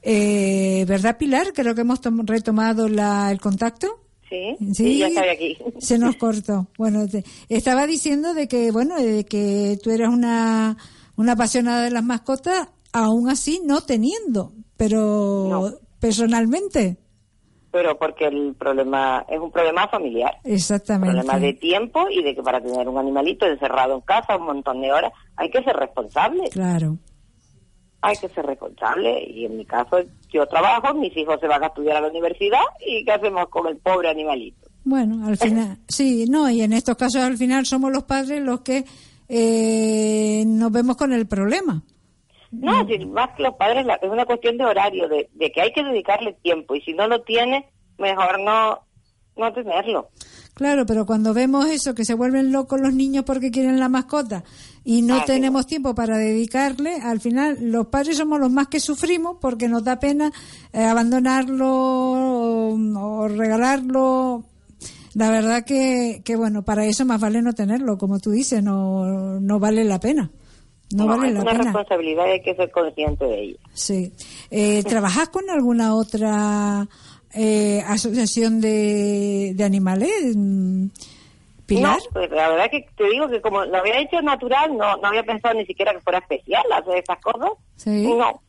[0.02, 1.52] Eh, ¿Verdad, Pilar?
[1.52, 4.00] Creo que hemos retomado la, el contacto.
[4.30, 5.58] Sí, sí, ya estoy aquí.
[5.78, 6.68] Se nos cortó.
[6.78, 7.06] Bueno,
[7.48, 10.76] estaba diciendo de que, bueno, de que tú eras una
[11.16, 16.96] una apasionada de las mascotas, aún así no teniendo, pero personalmente.
[17.70, 20.38] Pero porque el problema es un problema familiar.
[20.44, 21.16] Exactamente.
[21.16, 24.46] Un problema de tiempo y de que para tener un animalito encerrado en casa un
[24.46, 26.48] montón de horas hay que ser responsable.
[26.50, 26.96] Claro.
[28.00, 29.98] Hay que ser responsable y en mi caso
[30.30, 33.66] yo trabajo, mis hijos se van a estudiar a la universidad y ¿qué hacemos con
[33.66, 34.68] el pobre animalito?
[34.84, 38.60] Bueno, al final, sí, no, y en estos casos al final somos los padres los
[38.60, 38.84] que
[39.28, 41.82] eh, nos vemos con el problema.
[42.60, 46.34] No, más que los padres es una cuestión de horario, de, que hay que dedicarle
[46.42, 48.80] tiempo y si no lo tiene, mejor no,
[49.36, 50.10] no tenerlo.
[50.54, 54.42] Claro, pero cuando vemos eso, que se vuelven locos los niños porque quieren la mascota
[54.84, 58.80] y no ah, tenemos tiempo para dedicarle, al final los padres somos los más que
[58.80, 60.32] sufrimos porque nos da pena
[60.72, 64.44] eh, abandonarlo o regalarlo
[65.16, 69.40] la verdad que, que, bueno, para eso más vale no tenerlo, como tú dices, no,
[69.40, 70.30] no vale la pena.
[70.94, 73.58] No, vale la una responsabilidad hay que ser consciente de ella.
[73.72, 74.12] Sí.
[74.50, 76.86] Eh, ¿Trabajas con alguna otra
[77.34, 80.36] eh, asociación de, de animales?
[80.36, 80.86] Mm,
[81.66, 81.98] Pilar?
[81.98, 85.08] No, pues la verdad que te digo que como lo había hecho natural, no, no
[85.08, 87.50] había pensado ni siquiera que fuera especial hacer esas cosas.
[87.74, 88.06] Sí.
[88.06, 88.40] No,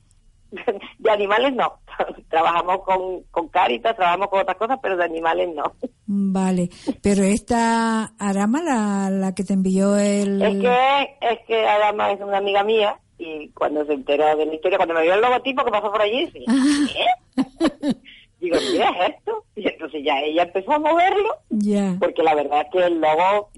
[1.00, 1.80] de animales no.
[2.30, 5.74] trabajamos con, con Caritas, trabajamos con otras cosas, pero de animales no.
[6.06, 6.70] Vale,
[7.02, 10.42] pero esta Arama, la, la que te envió el...
[10.42, 14.54] Es que, es que Arama es una amiga mía y cuando se enteró de la
[14.54, 17.96] historia, cuando me vio el logotipo que pasó por allí, dije, ¿qué?
[18.40, 19.46] Digo, ¿qué es esto?
[19.56, 23.50] Y entonces ya ella empezó a moverlo, ya porque la verdad es que el logo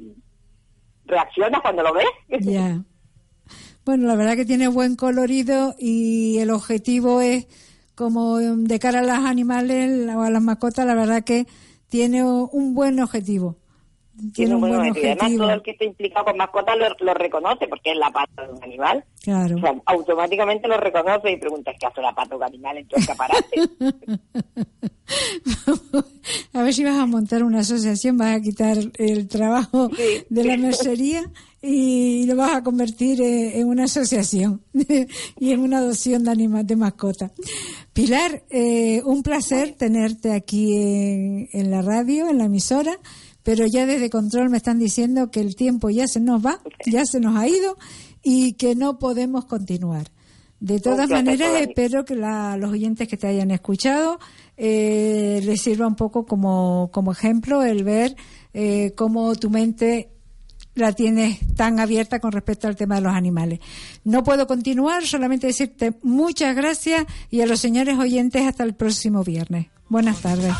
[1.05, 2.07] reacciona cuando lo ves.
[2.39, 2.81] Ya.
[3.89, 7.47] Bueno, la verdad que tiene buen colorido y el objetivo es
[7.95, 11.47] como de cara a los animales o a las mascotas, la verdad que
[11.87, 13.55] tiene un buen objetivo.
[14.35, 15.15] Tiene, un buen, objetivo.
[15.19, 18.53] Además, todo el que está implicado con mascotas lo, reconoce porque es la pata de
[18.53, 19.03] un animal.
[19.23, 19.55] Claro.
[19.55, 22.87] O sea, automáticamente lo reconoce y pregunta, ¿qué hace la pata de un animal en
[22.87, 23.59] tu escaparate?
[26.53, 29.89] a ver si vas a montar una asociación, vas a quitar el trabajo
[30.29, 31.23] de la mercería
[31.61, 34.61] y lo vas a convertir eh, en una asociación
[35.39, 37.31] y en una adopción de animales de mascota.
[37.93, 42.97] Pilar, eh, un placer tenerte aquí en, en, la radio, en la emisora,
[43.43, 47.05] pero ya desde control me están diciendo que el tiempo ya se nos va, ya
[47.05, 47.77] se nos ha ido
[48.23, 50.11] y que no podemos continuar.
[50.59, 54.19] De todas maneras, espero que los oyentes que te hayan escuchado
[54.57, 58.17] eh, les sirva un poco como, como ejemplo el ver
[58.53, 60.09] eh, cómo tu mente
[60.79, 63.59] la tienes tan abierta con respecto al tema de los animales.
[64.03, 69.23] No puedo continuar, solamente decirte muchas gracias y a los señores oyentes hasta el próximo
[69.23, 69.67] viernes.
[69.89, 70.53] Buenas tardes.